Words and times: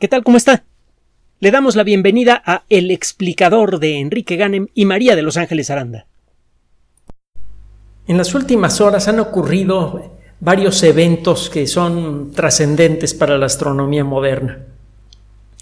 ¿Qué 0.00 0.08
tal? 0.08 0.24
¿Cómo 0.24 0.36
está? 0.36 0.64
Le 1.38 1.52
damos 1.52 1.76
la 1.76 1.84
bienvenida 1.84 2.42
a 2.44 2.64
El 2.68 2.90
explicador 2.90 3.78
de 3.78 4.00
Enrique 4.00 4.34
Ganem 4.34 4.66
y 4.74 4.86
María 4.86 5.14
de 5.14 5.22
Los 5.22 5.36
Ángeles 5.36 5.70
Aranda. 5.70 6.06
En 8.08 8.16
las 8.16 8.34
últimas 8.34 8.80
horas 8.80 9.06
han 9.06 9.20
ocurrido 9.20 10.18
varios 10.40 10.82
eventos 10.82 11.48
que 11.48 11.68
son 11.68 12.32
trascendentes 12.32 13.14
para 13.14 13.38
la 13.38 13.46
astronomía 13.46 14.02
moderna. 14.02 14.66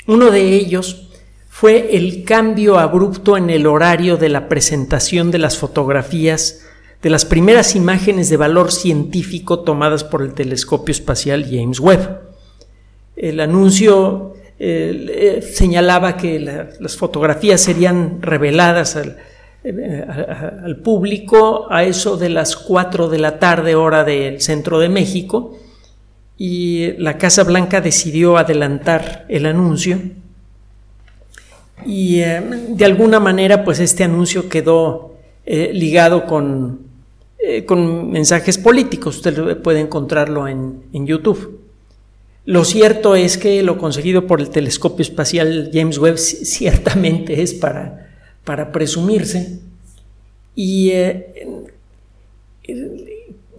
Uno 0.07 0.31
de 0.31 0.57
ellos 0.57 1.11
fue 1.51 1.95
el 1.95 2.25
cambio 2.25 2.79
abrupto 2.79 3.37
en 3.37 3.51
el 3.51 3.67
horario 3.67 4.17
de 4.17 4.31
la 4.31 4.49
presentación 4.49 5.31
de 5.31 5.39
las 5.39 5.59
fotografías 5.59 6.63
de 7.03 7.11
las 7.11 7.27
primeras 7.27 7.77
imágenes 7.77 8.31
de 8.31 8.39
valor 8.39 8.73
científico 8.73 9.61
tomadas 9.61 10.05
por 10.05 10.23
el 10.23 10.33
telescopio 10.33 10.93
espacial 10.93 11.45
James 11.45 11.81
Webb. 11.81 12.32
El 13.17 13.41
anuncio 13.41 14.35
eh, 14.65 15.07
eh, 15.09 15.43
señalaba 15.43 16.17
que 16.17 16.39
las 16.39 16.97
fotografías 16.97 17.61
serían 17.61 18.23
reveladas 18.23 18.97
eh, 19.65 20.07
al, 20.65 20.77
público 20.77 21.67
a 21.69 21.83
eso 21.83 22.17
de 22.17 22.29
las 22.29 22.55
4 22.55 23.09
de 23.09 23.19
la 23.19 23.41
tarde 23.41 23.75
hora 23.75 24.05
del 24.05 24.41
centro 24.41 24.79
de 24.79 24.89
México 24.89 25.59
y 26.39 26.93
la 26.99 27.19
Casa 27.19 27.43
Blanca 27.43 27.81
decidió 27.81 28.37
adelantar 28.37 29.27
el 29.29 29.47
anuncio. 29.47 29.99
Y 31.85 32.19
de 32.19 32.85
alguna 32.85 33.19
manera 33.19 33.65
pues 33.65 33.81
este 33.81 34.05
anuncio 34.05 34.49
quedó 34.49 35.17
ligado 35.45 36.25
con, 36.25 36.87
con 37.67 38.13
mensajes 38.13 38.59
políticos. 38.59 39.17
Usted 39.17 39.61
puede 39.61 39.81
encontrarlo 39.81 40.47
en, 40.47 40.85
en 40.93 41.05
YouTube 41.05 41.63
lo 42.45 42.65
cierto 42.65 43.15
es 43.15 43.39
que 43.39 43.63
lo 43.63 43.79
conseguido 43.79 44.27
por 44.27 44.41
el 44.41 44.51
telescopio 44.51 45.03
espacial 45.03 45.71
James 45.73 45.99
Webb 45.99 46.19
ciertamente 46.19 47.43
es 47.43 47.55
para, 47.55 48.11
para 48.45 48.73
presumirse 48.73 49.61
y 50.55 50.91
eh, 50.91 51.47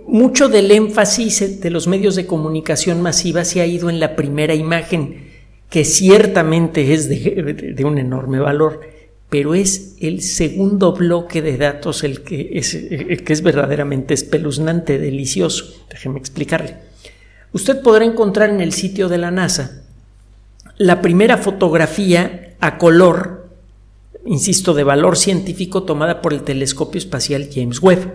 mucho 0.06 0.50
del 0.50 0.72
énfasis 0.72 1.62
de 1.62 1.70
los 1.70 1.88
medios 1.88 2.16
de 2.16 2.26
comunicación 2.26 3.02
masiva 3.02 3.46
se 3.46 3.62
ha 3.62 3.66
ido 3.66 3.90
en 3.90 4.00
la 4.00 4.16
primera 4.16 4.54
imagen, 4.54 5.30
que 5.70 5.86
ciertamente 5.86 6.94
es 6.94 7.10
de, 7.10 7.84
un 7.84 7.98
enorme 7.98 8.40
valor, 8.40 8.82
pero 9.30 9.56
es 9.56 9.96
el 10.00 10.22
segundo 10.22 10.94
bloque 10.94 11.42
de 11.42 11.58
datos 11.58 12.04
el 12.04 12.22
que 12.22 12.52
es, 12.54 12.76
el 12.76 13.24
que 13.24 13.34
es 13.34 13.42
verdaderamente 13.42 14.14
espeluznante, 14.14 15.00
delicioso. 15.00 15.86
Déjeme 15.90 16.20
explicarle. 16.20 16.76
Usted 17.54 17.82
podrá 17.82 18.04
encontrar 18.04 18.50
en 18.50 18.62
el 18.62 18.74
sitio 18.74 19.08
de 19.10 19.20
la 19.20 19.32
NASA 19.32 19.84
la 20.78 21.02
primera 21.02 21.38
fotografía 21.38 22.56
a 22.60 22.80
color, 22.80 23.50
insisto, 24.26 24.74
de 24.74 24.84
valor 24.84 25.18
científico 25.18 25.84
tomada 25.84 26.22
por 26.22 26.34
el 26.34 26.42
telescopio 26.42 26.98
espacial 26.98 27.50
James 27.54 27.82
Webb. 27.82 28.12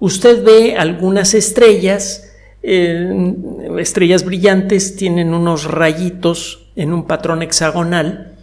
Usted 0.00 0.42
ve 0.42 0.76
algunas 0.76 1.34
estrellas, 1.34 2.32
eh, 2.64 3.34
estrellas 3.78 4.24
brillantes, 4.24 4.96
tienen 4.96 5.32
unos 5.32 5.64
rayitos 5.64 6.66
en 6.74 6.92
un 6.92 7.06
patrón 7.06 7.42
hexagonal, 7.42 8.36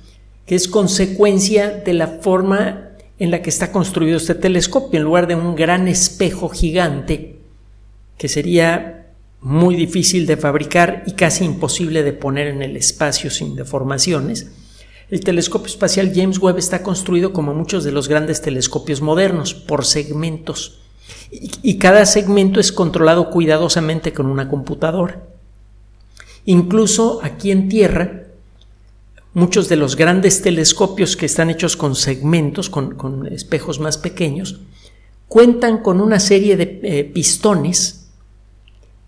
que 0.46 0.56
es 0.56 0.70
consecuencia 0.70 1.72
de 1.72 1.94
la 1.94 2.08
forma 2.08 2.88
en 3.20 3.32
la 3.32 3.42
que 3.42 3.50
está 3.50 3.72
construido 3.72 4.18
este 4.18 4.36
telescopio, 4.36 4.98
en 4.98 5.04
lugar 5.06 5.28
de 5.28 5.36
un 5.36 5.56
gran 5.56 5.90
espejo 5.90 6.48
gigante, 6.50 7.36
que 8.18 8.30
sería 8.30 9.01
muy 9.42 9.76
difícil 9.76 10.28
de 10.28 10.38
fabricar 10.38 11.04
y 11.08 11.14
casi 11.14 11.44
imposible 11.44 12.04
de 12.04 12.14
poner 12.14 12.48
en 12.48 12.62
el 12.62 12.78
espacio 12.78 13.32
sin 13.32 13.56
deformaciones, 13.56 14.52
el 15.10 15.22
telescopio 15.22 15.68
espacial 15.68 16.14
James 16.16 16.38
Webb 16.38 16.58
está 16.58 16.84
construido 16.84 17.34
como 17.34 17.54
muchos 17.54 17.84
de 17.84 17.92
los 17.92 18.08
grandes 18.08 18.42
telescopios 18.42 19.02
modernos, 19.02 19.54
por 19.54 19.84
segmentos, 19.84 20.80
y, 21.32 21.78
cada 21.78 22.06
segmento 22.06 22.60
es 22.60 22.72
controlado 22.72 23.30
cuidadosamente 23.30 24.14
con 24.14 24.28
una 24.28 24.50
computadora. 24.50 25.24
Incluso 26.46 27.20
aquí 27.24 27.52
en 27.52 27.70
Tierra, 27.70 28.24
muchos 29.34 29.70
de 29.70 29.78
los 29.78 29.96
grandes 29.96 30.42
telescopios 30.42 31.16
que 31.16 31.26
están 31.26 31.50
hechos 31.50 31.78
con 31.78 31.96
segmentos, 31.96 32.70
con, 32.70 33.28
espejos 33.28 33.80
más 33.80 33.98
pequeños, 33.98 34.60
cuentan 35.28 35.80
con 35.80 36.02
una 36.02 36.20
serie 36.20 36.58
de 36.58 36.80
eh, 36.84 37.04
pistones 37.06 38.01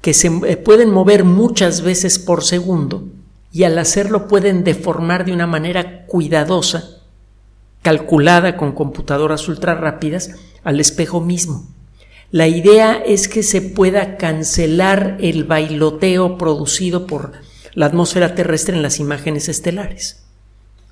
que 0.03 0.13
se 0.13 0.27
eh, 0.27 0.57
pueden 0.57 0.89
mover 0.89 1.23
muchas 1.23 1.81
veces 1.81 2.19
por 2.19 2.43
segundo 2.43 3.07
y 3.53 3.63
al 3.63 3.79
hacerlo 3.79 4.27
pueden 4.27 4.65
deformar 4.65 5.23
de 5.23 5.31
una 5.31 5.47
manera 5.47 6.05
cuidadosa, 6.07 6.97
calculada 7.81 8.57
con 8.57 8.73
computadoras 8.73 9.47
ultra 9.47 9.75
rápidas, 9.75 10.31
al 10.65 10.81
espejo 10.81 11.21
mismo. 11.21 11.69
La 12.31 12.49
idea 12.49 12.95
es 12.95 13.29
que 13.29 13.43
se 13.43 13.61
pueda 13.61 14.17
cancelar 14.17 15.17
el 15.21 15.45
bailoteo 15.45 16.37
producido 16.37 17.07
por 17.07 17.31
la 17.73 17.85
atmósfera 17.85 18.35
terrestre 18.35 18.75
en 18.75 18.81
las 18.81 18.99
imágenes 18.99 19.47
estelares. 19.47 20.22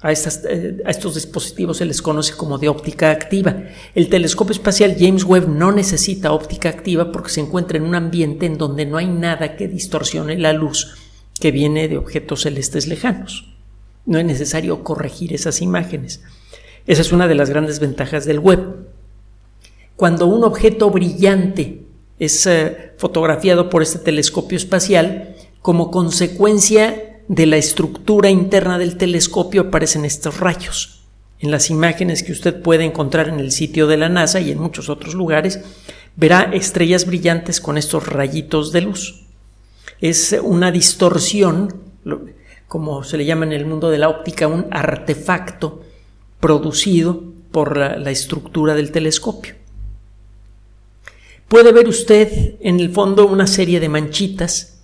Eh, 0.03 0.81
a, 0.83 0.89
estos 0.89 1.13
dispositivos 1.13 1.77
se 1.77 1.85
les 1.85 2.01
conoce 2.01 2.33
como 2.33 2.57
de 2.57 2.69
óptica 2.69 3.11
activa. 3.11 3.63
El 3.93 4.09
telescopio 4.09 4.53
espacial 4.53 4.95
James 4.97 5.23
Webb 5.23 5.47
no 5.47 5.71
necesita 5.71 6.31
óptica 6.31 6.69
activa 6.69 7.11
porque 7.11 7.29
se 7.29 7.41
encuentra 7.41 7.77
en 7.77 7.83
un 7.83 7.93
ambiente 7.93 8.47
en 8.47 8.57
donde 8.57 8.85
no 8.85 8.97
hay 8.97 9.07
nada 9.07 9.55
que 9.55 9.67
distorsione 9.67 10.39
la 10.39 10.53
luz 10.53 10.95
que 11.39 11.51
viene 11.51 11.87
de 11.87 11.97
objetos 11.97 12.41
celestes 12.41 12.87
lejanos. 12.87 13.53
No 14.05 14.17
es 14.17 14.25
necesario 14.25 14.83
corregir 14.83 15.33
esas 15.33 15.61
imágenes. 15.61 16.21
Esa 16.87 17.01
es 17.01 17.11
una 17.11 17.27
de 17.27 17.35
las 17.35 17.51
grandes 17.51 17.79
ventajas 17.79 18.25
del 18.25 18.39
web. 18.39 18.87
Cuando 19.95 20.25
un 20.25 20.43
objeto 20.43 20.89
brillante 20.89 21.83
es 22.17 22.47
eh, 22.47 22.93
fotografiado 22.97 23.69
por 23.69 23.83
este 23.83 23.99
telescopio 23.99 24.57
espacial, 24.57 25.35
como 25.61 25.91
consecuencia 25.91 27.10
de 27.27 27.45
la 27.45 27.57
estructura 27.57 28.29
interna 28.29 28.77
del 28.77 28.97
telescopio 28.97 29.61
aparecen 29.63 30.05
estos 30.05 30.39
rayos. 30.39 31.01
En 31.39 31.49
las 31.49 31.69
imágenes 31.69 32.23
que 32.23 32.31
usted 32.31 32.61
puede 32.61 32.83
encontrar 32.83 33.27
en 33.27 33.39
el 33.39 33.51
sitio 33.51 33.87
de 33.87 33.97
la 33.97 34.09
NASA 34.09 34.39
y 34.39 34.51
en 34.51 34.59
muchos 34.59 34.89
otros 34.89 35.15
lugares, 35.15 35.59
verá 36.15 36.51
estrellas 36.53 37.05
brillantes 37.05 37.59
con 37.59 37.77
estos 37.77 38.07
rayitos 38.07 38.71
de 38.71 38.81
luz. 38.81 39.23
Es 40.01 40.35
una 40.43 40.71
distorsión, 40.71 41.73
como 42.67 43.03
se 43.03 43.17
le 43.17 43.25
llama 43.25 43.45
en 43.45 43.53
el 43.53 43.65
mundo 43.65 43.89
de 43.89 43.97
la 43.97 44.09
óptica, 44.09 44.47
un 44.47 44.67
artefacto 44.71 45.81
producido 46.39 47.23
por 47.51 47.77
la, 47.77 47.97
la 47.97 48.11
estructura 48.11 48.75
del 48.75 48.91
telescopio. 48.91 49.55
Puede 51.47 51.71
ver 51.71 51.87
usted 51.87 52.55
en 52.61 52.79
el 52.79 52.91
fondo 52.91 53.27
una 53.27 53.47
serie 53.47 53.79
de 53.79 53.89
manchitas 53.89 54.80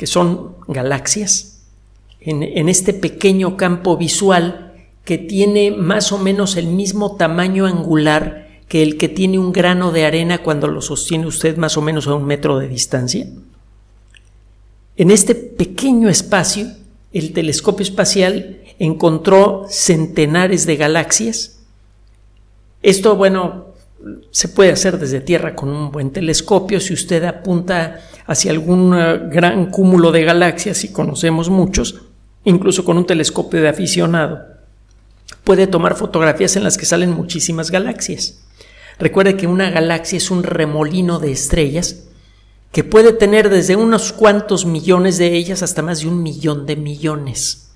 que 0.00 0.06
son 0.06 0.54
galaxias, 0.66 1.60
en, 2.20 2.70
este 2.70 2.94
pequeño 2.94 3.58
campo 3.58 3.98
visual 3.98 4.72
que 5.04 5.18
tiene 5.18 5.72
más 5.72 6.10
o 6.10 6.16
menos 6.16 6.56
el 6.56 6.68
mismo 6.68 7.16
tamaño 7.16 7.66
angular 7.66 8.48
que 8.66 8.82
el 8.82 8.96
que 8.96 9.10
tiene 9.10 9.38
un 9.38 9.52
grano 9.52 9.92
de 9.92 10.06
arena 10.06 10.38
cuando 10.38 10.68
lo 10.68 10.80
sostiene 10.80 11.26
usted 11.26 11.58
más 11.58 11.76
o 11.76 11.82
menos 11.82 12.06
a 12.06 12.14
un 12.14 12.24
metro 12.24 12.58
de 12.58 12.68
distancia. 12.68 13.28
En 14.96 15.10
este 15.10 15.34
pequeño 15.34 16.08
espacio, 16.08 16.68
el 17.12 17.34
telescopio 17.34 17.84
espacial 17.84 18.62
encontró 18.78 19.66
centenares 19.68 20.64
de 20.64 20.76
galaxias. 20.76 21.60
Esto, 22.82 23.16
bueno, 23.16 23.69
se 24.30 24.48
puede 24.48 24.72
hacer 24.72 24.98
desde 24.98 25.20
Tierra 25.20 25.54
con 25.54 25.68
un 25.68 25.90
buen 25.90 26.10
telescopio. 26.10 26.80
Si 26.80 26.94
usted 26.94 27.24
apunta 27.24 28.00
hacia 28.26 28.50
algún 28.50 28.94
eh, 28.96 29.28
gran 29.30 29.70
cúmulo 29.70 30.12
de 30.12 30.24
galaxias, 30.24 30.84
y 30.84 30.92
conocemos 30.92 31.50
muchos, 31.50 32.02
incluso 32.44 32.84
con 32.84 32.96
un 32.96 33.06
telescopio 33.06 33.60
de 33.60 33.68
aficionado, 33.68 34.40
puede 35.44 35.66
tomar 35.66 35.96
fotografías 35.96 36.56
en 36.56 36.64
las 36.64 36.78
que 36.78 36.86
salen 36.86 37.10
muchísimas 37.10 37.70
galaxias. 37.70 38.40
Recuerde 38.98 39.36
que 39.36 39.46
una 39.46 39.70
galaxia 39.70 40.18
es 40.18 40.30
un 40.30 40.42
remolino 40.42 41.18
de 41.18 41.32
estrellas 41.32 42.04
que 42.72 42.84
puede 42.84 43.12
tener 43.12 43.50
desde 43.50 43.76
unos 43.76 44.12
cuantos 44.12 44.64
millones 44.64 45.18
de 45.18 45.34
ellas 45.34 45.62
hasta 45.62 45.82
más 45.82 46.00
de 46.00 46.08
un 46.08 46.22
millón 46.22 46.66
de 46.66 46.76
millones. 46.76 47.70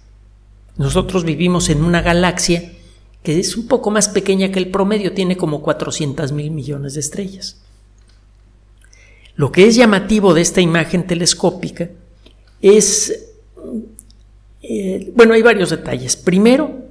Nosotros 0.76 1.24
vivimos 1.24 1.68
en 1.68 1.82
una 1.82 2.02
galaxia 2.02 2.72
que 3.24 3.40
es 3.40 3.56
un 3.56 3.66
poco 3.66 3.90
más 3.90 4.10
pequeña 4.10 4.52
que 4.52 4.58
el 4.58 4.70
promedio, 4.70 5.14
tiene 5.14 5.38
como 5.38 5.62
400 5.62 6.30
mil 6.32 6.50
millones 6.50 6.92
de 6.92 7.00
estrellas. 7.00 7.56
Lo 9.34 9.50
que 9.50 9.66
es 9.66 9.74
llamativo 9.74 10.34
de 10.34 10.42
esta 10.42 10.60
imagen 10.60 11.06
telescópica 11.06 11.88
es, 12.60 13.30
eh, 14.62 15.10
bueno, 15.16 15.32
hay 15.32 15.40
varios 15.40 15.70
detalles. 15.70 16.16
Primero, 16.16 16.84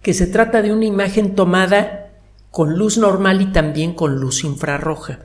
que 0.00 0.14
se 0.14 0.26
trata 0.26 0.62
de 0.62 0.72
una 0.72 0.86
imagen 0.86 1.34
tomada 1.34 2.12
con 2.50 2.78
luz 2.78 2.96
normal 2.96 3.42
y 3.42 3.52
también 3.52 3.92
con 3.92 4.16
luz 4.16 4.44
infrarroja. 4.44 5.20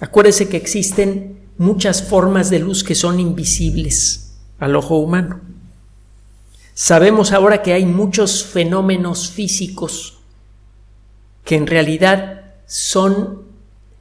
Acuérdese 0.00 0.50
que 0.50 0.58
existen 0.58 1.38
muchas 1.56 2.02
formas 2.02 2.50
de 2.50 2.58
luz 2.58 2.84
que 2.84 2.94
son 2.94 3.20
invisibles 3.20 4.34
al 4.58 4.76
ojo 4.76 4.98
humano. 4.98 5.40
Sabemos 6.80 7.32
ahora 7.32 7.60
que 7.60 7.72
hay 7.72 7.84
muchos 7.84 8.44
fenómenos 8.44 9.32
físicos 9.32 10.20
que 11.44 11.56
en 11.56 11.66
realidad 11.66 12.52
son 12.66 13.42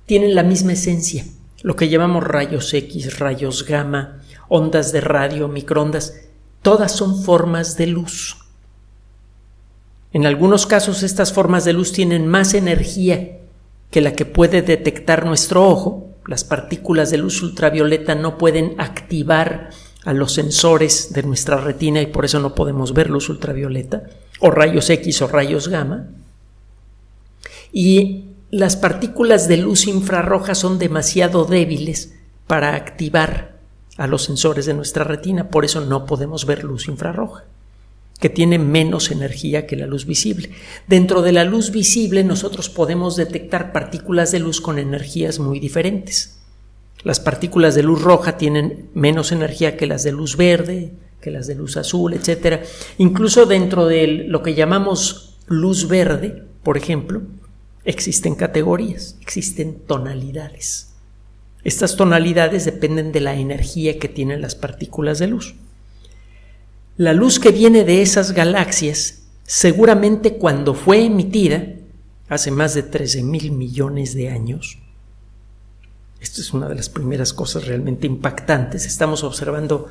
tienen 0.05 0.35
la 0.35 0.43
misma 0.43 0.73
esencia, 0.73 1.25
lo 1.63 1.75
que 1.75 1.89
llamamos 1.89 2.23
rayos 2.23 2.71
X, 2.71 3.17
rayos 3.17 3.65
gamma, 3.65 4.21
ondas 4.47 4.91
de 4.91 5.01
radio, 5.01 5.47
microondas, 5.47 6.21
todas 6.61 6.91
son 6.91 7.23
formas 7.23 7.77
de 7.77 7.87
luz. 7.87 8.37
En 10.13 10.27
algunos 10.27 10.67
casos 10.67 11.01
estas 11.01 11.33
formas 11.33 11.65
de 11.65 11.73
luz 11.73 11.91
tienen 11.93 12.27
más 12.27 12.53
energía 12.53 13.39
que 13.89 14.01
la 14.01 14.13
que 14.13 14.25
puede 14.25 14.61
detectar 14.61 15.25
nuestro 15.25 15.67
ojo. 15.67 16.11
Las 16.27 16.43
partículas 16.43 17.09
de 17.09 17.17
luz 17.17 17.41
ultravioleta 17.41 18.13
no 18.13 18.37
pueden 18.37 18.79
activar 18.79 19.71
a 20.07 20.13
los 20.13 20.31
sensores 20.31 21.11
de 21.11 21.21
nuestra 21.21 21.57
retina 21.57 22.01
y 22.01 22.05
por 22.05 22.23
eso 22.23 22.39
no 22.39 22.55
podemos 22.55 22.93
ver 22.93 23.09
luz 23.09 23.27
ultravioleta 23.27 24.03
o 24.39 24.49
rayos 24.49 24.89
X 24.89 25.21
o 25.21 25.27
rayos 25.27 25.67
gamma. 25.67 26.07
Y 27.73 28.23
las 28.49 28.77
partículas 28.77 29.49
de 29.49 29.57
luz 29.57 29.85
infrarroja 29.85 30.55
son 30.55 30.79
demasiado 30.79 31.43
débiles 31.43 32.13
para 32.47 32.75
activar 32.75 33.57
a 33.97 34.07
los 34.07 34.23
sensores 34.23 34.65
de 34.65 34.75
nuestra 34.75 35.03
retina, 35.03 35.49
por 35.49 35.65
eso 35.65 35.81
no 35.81 36.05
podemos 36.05 36.45
ver 36.45 36.63
luz 36.63 36.87
infrarroja 36.87 37.43
que 38.17 38.29
tiene 38.29 38.57
menos 38.57 39.11
energía 39.11 39.67
que 39.67 39.75
la 39.75 39.87
luz 39.87 40.05
visible. 40.05 40.51
Dentro 40.87 41.21
de 41.21 41.33
la 41.33 41.43
luz 41.43 41.71
visible 41.71 42.23
nosotros 42.23 42.69
podemos 42.69 43.17
detectar 43.17 43.73
partículas 43.73 44.31
de 44.31 44.39
luz 44.39 44.61
con 44.61 44.79
energías 44.79 45.37
muy 45.37 45.59
diferentes. 45.59 46.36
Las 47.03 47.19
partículas 47.19 47.75
de 47.75 47.83
luz 47.83 48.01
roja 48.01 48.37
tienen 48.37 48.89
menos 48.93 49.31
energía 49.31 49.77
que 49.77 49.87
las 49.87 50.03
de 50.03 50.11
luz 50.11 50.35
verde, 50.35 50.93
que 51.21 51.31
las 51.31 51.47
de 51.47 51.55
luz 51.55 51.77
azul, 51.77 52.13
etc. 52.13 52.63
Incluso 52.97 53.45
dentro 53.45 53.85
de 53.85 54.07
lo 54.07 54.41
que 54.43 54.55
llamamos 54.55 55.37
luz 55.47 55.87
verde, 55.87 56.43
por 56.63 56.77
ejemplo, 56.77 57.21
existen 57.85 58.35
categorías, 58.35 59.17
existen 59.21 59.79
tonalidades. 59.85 60.93
Estas 61.63 61.95
tonalidades 61.95 62.65
dependen 62.65 63.11
de 63.11 63.21
la 63.21 63.35
energía 63.35 63.99
que 63.99 64.09
tienen 64.09 64.41
las 64.41 64.55
partículas 64.55 65.19
de 65.19 65.27
luz. 65.27 65.55
La 66.97 67.13
luz 67.13 67.39
que 67.39 67.51
viene 67.51 67.83
de 67.83 68.01
esas 68.01 68.31
galaxias, 68.31 69.23
seguramente 69.43 70.37
cuando 70.37 70.73
fue 70.73 71.05
emitida, 71.05 71.73
hace 72.27 72.51
más 72.51 72.73
de 72.73 72.83
13 72.83 73.23
mil 73.23 73.51
millones 73.51 74.13
de 74.13 74.29
años, 74.29 74.79
esto 76.21 76.41
es 76.41 76.53
una 76.53 76.67
de 76.67 76.75
las 76.75 76.89
primeras 76.89 77.33
cosas 77.33 77.65
realmente 77.65 78.07
impactantes, 78.07 78.85
estamos 78.85 79.23
observando 79.23 79.89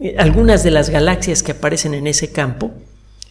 eh, 0.00 0.16
algunas 0.18 0.64
de 0.64 0.70
las 0.70 0.90
galaxias 0.90 1.42
que 1.42 1.52
aparecen 1.52 1.94
en 1.94 2.06
ese 2.06 2.32
campo, 2.32 2.72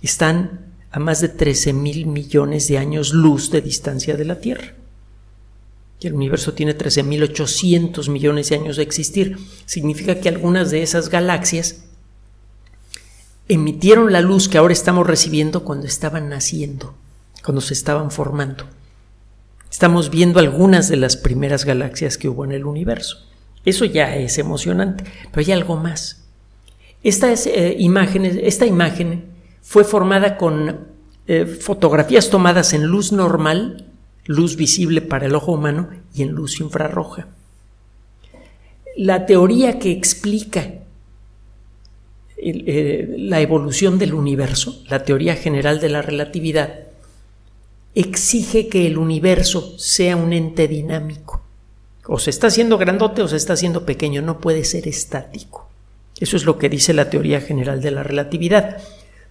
están 0.01 0.71
a 0.91 0.99
más 0.99 1.21
de 1.21 1.29
13 1.29 1.73
mil 1.73 2.05
millones 2.05 2.67
de 2.67 2.77
años 2.77 3.13
luz 3.13 3.51
de 3.51 3.61
distancia 3.61 4.17
de 4.17 4.25
la 4.25 4.39
Tierra. 4.39 4.73
Y 5.99 6.07
el 6.07 6.13
universo 6.13 6.53
tiene 6.53 6.75
13.800 6.75 8.09
millones 8.09 8.49
de 8.49 8.55
años 8.55 8.77
de 8.77 8.83
existir. 8.83 9.37
Significa 9.65 10.19
que 10.19 10.29
algunas 10.29 10.71
de 10.71 10.81
esas 10.81 11.09
galaxias 11.09 11.83
emitieron 13.47 14.11
la 14.11 14.21
luz 14.21 14.49
que 14.49 14.57
ahora 14.57 14.73
estamos 14.73 15.05
recibiendo 15.05 15.63
cuando 15.63 15.85
estaban 15.85 16.27
naciendo, 16.29 16.95
cuando 17.43 17.61
se 17.61 17.73
estaban 17.73 18.09
formando. 18.09 18.65
Estamos 19.71 20.09
viendo 20.09 20.39
algunas 20.39 20.89
de 20.89 20.97
las 20.97 21.15
primeras 21.15 21.63
galaxias 21.63 22.17
que 22.17 22.27
hubo 22.27 22.43
en 22.43 22.51
el 22.51 22.65
universo. 22.65 23.25
Eso 23.63 23.85
ya 23.85 24.17
es 24.17 24.37
emocionante, 24.37 25.05
pero 25.31 25.45
hay 25.45 25.53
algo 25.53 25.77
más. 25.77 26.25
Esta, 27.03 27.31
eh, 27.33 27.77
imagen, 27.79 28.25
esta 28.25 28.65
imagen 28.65 29.25
fue 29.61 29.85
formada 29.85 30.37
con 30.37 30.87
eh, 31.25 31.45
fotografías 31.45 32.29
tomadas 32.29 32.73
en 32.73 32.83
luz 32.83 33.13
normal, 33.13 33.85
luz 34.25 34.57
visible 34.57 35.01
para 35.01 35.25
el 35.25 35.35
ojo 35.35 35.53
humano, 35.53 35.89
y 36.13 36.23
en 36.23 36.31
luz 36.31 36.59
infrarroja. 36.59 37.29
La 38.97 39.25
teoría 39.25 39.79
que 39.79 39.91
explica 39.91 40.73
eh, 42.37 43.15
la 43.17 43.39
evolución 43.39 43.97
del 43.97 44.13
universo, 44.13 44.83
la 44.89 45.03
teoría 45.03 45.35
general 45.35 45.79
de 45.79 45.89
la 45.89 46.01
relatividad, 46.01 46.90
exige 47.95 48.67
que 48.67 48.87
el 48.87 48.97
universo 48.97 49.77
sea 49.77 50.15
un 50.15 50.33
ente 50.33 50.67
dinámico. 50.67 51.41
O 52.05 52.19
se 52.19 52.29
está 52.29 52.47
haciendo 52.47 52.77
grandote 52.77 53.21
o 53.21 53.27
se 53.27 53.37
está 53.37 53.53
haciendo 53.53 53.85
pequeño, 53.85 54.21
no 54.21 54.39
puede 54.39 54.63
ser 54.65 54.87
estático. 54.87 55.69
Eso 56.19 56.37
es 56.37 56.45
lo 56.45 56.57
que 56.57 56.69
dice 56.69 56.93
la 56.93 57.09
teoría 57.09 57.41
general 57.41 57.81
de 57.81 57.91
la 57.91 58.03
relatividad. 58.03 58.77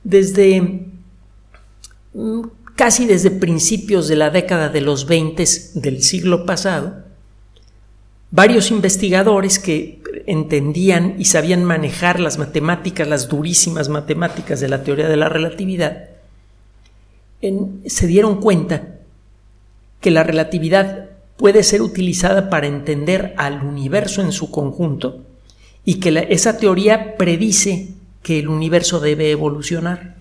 Desde 0.02 0.60
mm, 2.12 2.42
casi 2.76 3.06
desde 3.06 3.30
principios 3.30 4.08
de 4.08 4.16
la 4.16 4.30
década 4.30 4.68
de 4.68 4.80
los 4.80 5.06
20 5.06 5.44
del 5.74 6.02
siglo 6.02 6.46
pasado, 6.46 7.04
varios 8.30 8.70
investigadores 8.70 9.58
que 9.58 10.00
entendían 10.26 11.16
y 11.18 11.26
sabían 11.26 11.64
manejar 11.64 12.20
las 12.20 12.38
matemáticas, 12.38 13.08
las 13.08 13.28
durísimas 13.28 13.88
matemáticas 13.88 14.60
de 14.60 14.68
la 14.68 14.82
teoría 14.82 15.08
de 15.08 15.16
la 15.16 15.28
relatividad, 15.28 16.09
se 17.86 18.06
dieron 18.06 18.40
cuenta 18.40 18.96
que 20.00 20.10
la 20.10 20.22
relatividad 20.22 21.10
puede 21.36 21.62
ser 21.62 21.82
utilizada 21.82 22.50
para 22.50 22.66
entender 22.66 23.34
al 23.36 23.64
universo 23.64 24.20
en 24.20 24.32
su 24.32 24.50
conjunto 24.50 25.20
y 25.84 26.00
que 26.00 26.26
esa 26.30 26.58
teoría 26.58 27.16
predice 27.16 27.94
que 28.22 28.38
el 28.38 28.48
universo 28.48 29.00
debe 29.00 29.30
evolucionar. 29.30 30.16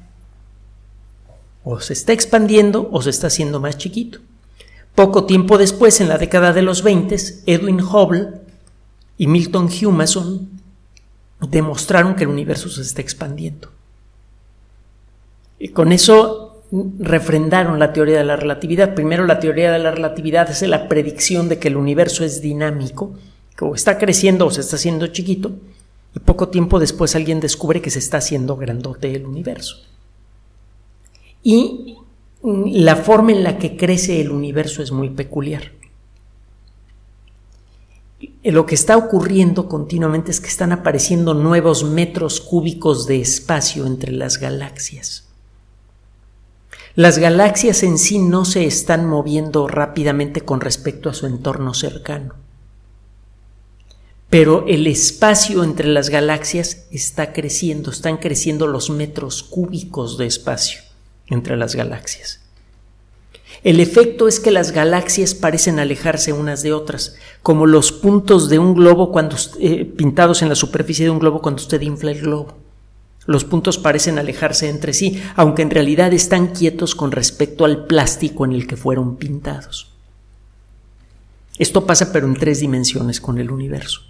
O 1.63 1.81
se 1.81 1.93
está 1.93 2.13
expandiendo 2.13 2.89
o 2.91 3.01
se 3.01 3.09
está 3.09 3.27
haciendo 3.27 3.59
más 3.59 3.77
chiquito. 3.77 4.19
Poco 4.95 5.25
tiempo 5.25 5.57
después, 5.57 5.99
en 6.01 6.07
la 6.07 6.17
década 6.17 6.53
de 6.53 6.61
los 6.61 6.83
20, 6.83 7.15
Edwin 7.45 7.81
Hubble 7.81 8.29
y 9.17 9.27
Milton 9.27 9.69
Humason 9.81 10.49
demostraron 11.41 12.15
que 12.15 12.23
el 12.23 12.29
universo 12.29 12.69
se 12.69 12.81
está 12.81 13.01
expandiendo. 13.01 13.69
Y 15.59 15.69
con 15.69 15.91
eso 15.91 16.38
refrendaron 16.71 17.79
la 17.79 17.93
teoría 17.93 18.17
de 18.17 18.23
la 18.23 18.35
relatividad. 18.35 18.93
Primero, 18.93 19.25
la 19.25 19.39
teoría 19.39 19.71
de 19.71 19.79
la 19.79 19.91
relatividad 19.91 20.49
es 20.49 20.61
la 20.61 20.87
predicción 20.87 21.49
de 21.49 21.57
que 21.57 21.67
el 21.67 21.77
universo 21.77 22.23
es 22.23 22.41
dinámico, 22.41 23.15
que 23.55 23.65
está 23.73 23.97
creciendo 23.97 24.45
o 24.45 24.51
se 24.51 24.61
está 24.61 24.75
haciendo 24.75 25.07
chiquito, 25.07 25.51
y 26.15 26.19
poco 26.19 26.49
tiempo 26.49 26.79
después 26.79 27.15
alguien 27.15 27.39
descubre 27.39 27.81
que 27.81 27.89
se 27.89 27.99
está 27.99 28.17
haciendo 28.17 28.55
grandote 28.55 29.13
el 29.15 29.25
universo. 29.25 29.77
Y 31.43 31.97
la 32.43 32.95
forma 32.95 33.31
en 33.31 33.43
la 33.43 33.57
que 33.57 33.75
crece 33.75 34.21
el 34.21 34.31
universo 34.31 34.81
es 34.81 34.91
muy 34.91 35.09
peculiar. 35.09 35.71
Lo 38.43 38.65
que 38.65 38.75
está 38.75 38.97
ocurriendo 38.97 39.69
continuamente 39.69 40.31
es 40.31 40.41
que 40.41 40.49
están 40.49 40.71
apareciendo 40.71 41.33
nuevos 41.33 41.83
metros 41.83 42.41
cúbicos 42.41 43.07
de 43.07 43.21
espacio 43.21 43.85
entre 43.85 44.11
las 44.11 44.39
galaxias. 44.39 45.28
Las 46.95 47.19
galaxias 47.19 47.83
en 47.83 47.97
sí 47.97 48.17
no 48.19 48.45
se 48.45 48.65
están 48.65 49.05
moviendo 49.05 49.67
rápidamente 49.67 50.41
con 50.41 50.59
respecto 50.59 51.09
a 51.09 51.13
su 51.13 51.27
entorno 51.27 51.73
cercano, 51.73 52.35
pero 54.29 54.65
el 54.67 54.87
espacio 54.87 55.63
entre 55.63 55.87
las 55.87 56.09
galaxias 56.09 56.87
está 56.91 57.31
creciendo, 57.31 57.91
están 57.91 58.17
creciendo 58.17 58.67
los 58.67 58.89
metros 58.89 59.43
cúbicos 59.43 60.17
de 60.17 60.25
espacio 60.25 60.81
entre 61.27 61.57
las 61.57 61.75
galaxias. 61.75 62.41
El 63.63 63.79
efecto 63.79 64.27
es 64.27 64.39
que 64.39 64.51
las 64.51 64.71
galaxias 64.71 65.35
parecen 65.35 65.79
alejarse 65.79 66.33
unas 66.33 66.63
de 66.63 66.73
otras, 66.73 67.15
como 67.43 67.65
los 67.65 67.91
puntos 67.91 68.49
de 68.49 68.57
un 68.57 68.73
globo 68.73 69.11
cuando, 69.11 69.35
eh, 69.59 69.85
pintados 69.85 70.41
en 70.41 70.49
la 70.49 70.55
superficie 70.55 71.05
de 71.05 71.11
un 71.11 71.19
globo 71.19 71.41
cuando 71.41 71.61
usted 71.61 71.81
infla 71.81 72.11
el 72.11 72.21
globo. 72.21 72.68
Los 73.29 73.45
puntos 73.45 73.77
parecen 73.77 74.17
alejarse 74.17 74.69
entre 74.69 74.93
sí, 74.93 75.21
aunque 75.35 75.61
en 75.61 75.69
realidad 75.69 76.13
están 76.13 76.47
quietos 76.47 76.95
con 76.95 77.11
respecto 77.11 77.65
al 77.65 77.85
plástico 77.85 78.45
en 78.45 78.53
el 78.53 78.65
que 78.67 78.77
fueron 78.77 79.17
pintados. 79.17 79.91
Esto 81.57 81.85
pasa 81.85 82.11
pero 82.11 82.25
en 82.25 82.35
tres 82.35 82.59
dimensiones 82.59 83.21
con 83.21 83.37
el 83.37 83.51
universo. 83.51 84.01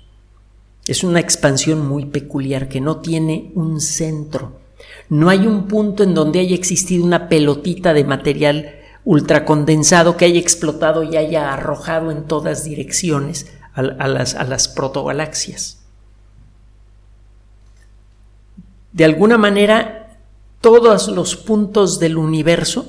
Es 0.88 1.04
una 1.04 1.20
expansión 1.20 1.88
muy 1.88 2.06
peculiar 2.06 2.70
que 2.70 2.82
no 2.82 2.98
tiene 2.98 3.52
un 3.56 3.82
centro 3.82 4.60
no 5.10 5.30
hay 5.30 5.48
un 5.48 5.68
punto 5.68 6.04
en 6.04 6.14
donde 6.14 6.40
haya 6.40 6.56
existido 6.56 7.04
una 7.04 7.30
pelotita 7.30 7.94
de 7.94 8.04
material 8.04 8.76
ultracondensado 9.06 10.18
que 10.18 10.26
haya 10.26 10.40
explotado 10.40 11.04
y 11.04 11.18
haya 11.18 11.54
arrojado 11.54 12.12
en 12.12 12.26
todas 12.26 12.64
direcciones 12.64 13.52
a, 13.74 14.08
las, 14.08 14.36
a 14.36 14.44
las 14.44 14.68
protogalaxias. 14.68 15.79
De 18.92 19.06
alguna 19.06 19.38
manera, 19.38 20.18
todos 20.62 21.08
los 21.10 21.36
puntos 21.36 22.00
del 22.00 22.18
universo 22.18 22.88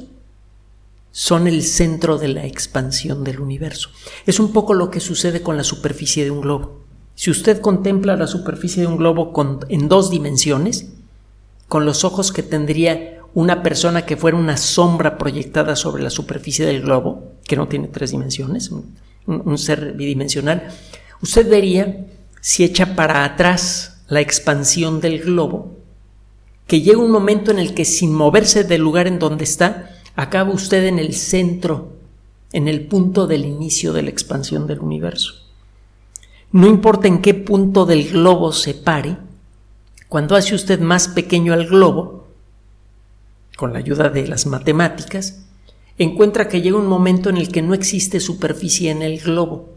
son 1.13 1.47
el 1.47 1.63
centro 1.63 2.19
de 2.19 2.29
la 2.29 2.47
expansión 2.47 3.25
del 3.25 3.41
universo. 3.41 3.91
Es 4.27 4.41
un 4.41 4.53
poco 4.53 4.75
lo 4.75 4.91
que 4.91 5.01
sucede 5.01 5.43
con 5.43 5.57
la 5.57 5.65
superficie 5.65 6.25
de 6.25 6.31
un 6.31 6.41
globo. 6.41 6.81
Si 7.15 7.31
usted 7.31 7.61
contempla 7.61 8.17
la 8.17 8.27
superficie 8.27 8.83
de 8.83 8.89
un 8.89 8.97
globo 8.97 9.33
en 9.69 9.89
dos 9.89 10.11
dimensiones, 10.11 10.93
con 11.69 11.85
los 11.85 12.05
ojos 12.05 12.33
que 12.33 12.43
tendría 12.43 13.21
una 13.35 13.63
persona 13.63 14.07
que 14.07 14.17
fuera 14.17 14.37
una 14.37 14.57
sombra 14.57 15.19
proyectada 15.19 15.77
sobre 15.77 16.03
la 16.03 16.11
superficie 16.11 16.67
del 16.67 16.83
globo, 16.83 17.33
que 17.45 17.57
no 17.57 17.69
tiene 17.69 17.89
tres 17.89 18.11
dimensiones, 18.11 18.71
un, 19.27 19.59
ser 19.59 19.93
bidimensional, 19.93 20.69
usted 21.23 21.49
vería, 21.49 22.07
si 22.41 22.65
echa 22.65 22.97
para 22.97 23.25
atrás 23.25 24.03
la 24.09 24.21
expansión 24.21 25.01
del 25.01 25.21
globo, 25.21 25.77
que 26.71 26.83
llega 26.83 26.99
un 26.99 27.11
momento 27.11 27.51
en 27.51 27.59
el 27.59 27.75
que 27.75 27.85
sin 27.85 28.15
moverse 28.15 28.63
del 28.63 28.81
lugar 28.81 29.09
en 29.09 29.19
donde 29.19 29.43
está, 29.43 29.91
acaba 30.15 30.53
usted 30.53 30.85
en 30.85 31.01
el 31.01 31.15
centro, 31.15 31.95
en 32.53 32.69
el 32.69 32.87
punto 32.87 33.27
del 33.27 33.45
inicio 33.45 33.93
de 33.93 34.03
la 34.03 34.11
expansión 34.11 34.69
del 34.69 34.79
universo. 34.79 35.35
No 36.53 36.69
importa 36.69 37.09
en 37.09 37.23
qué 37.23 37.35
punto 37.35 37.87
del 37.87 38.11
globo 38.11 38.53
se 38.53 38.75
pare, 38.75 39.17
cuando 40.09 40.37
hace 40.37 40.55
usted 40.55 40.79
más 40.79 41.09
pequeño 41.09 41.55
al 41.55 41.67
globo, 41.67 42.29
con 43.57 43.73
la 43.73 43.81
ayuda 43.81 44.09
de 44.09 44.29
las 44.29 44.47
matemáticas, 44.47 45.47
encuentra 45.99 46.47
que 46.47 46.63
llega 46.63 46.79
un 46.79 46.87
momento 46.87 47.31
en 47.31 47.37
el 47.37 47.49
que 47.49 47.63
no 47.63 47.75
existe 47.75 48.21
superficie 48.21 48.93
en 48.93 49.03
el 49.03 49.19
globo. 49.19 49.71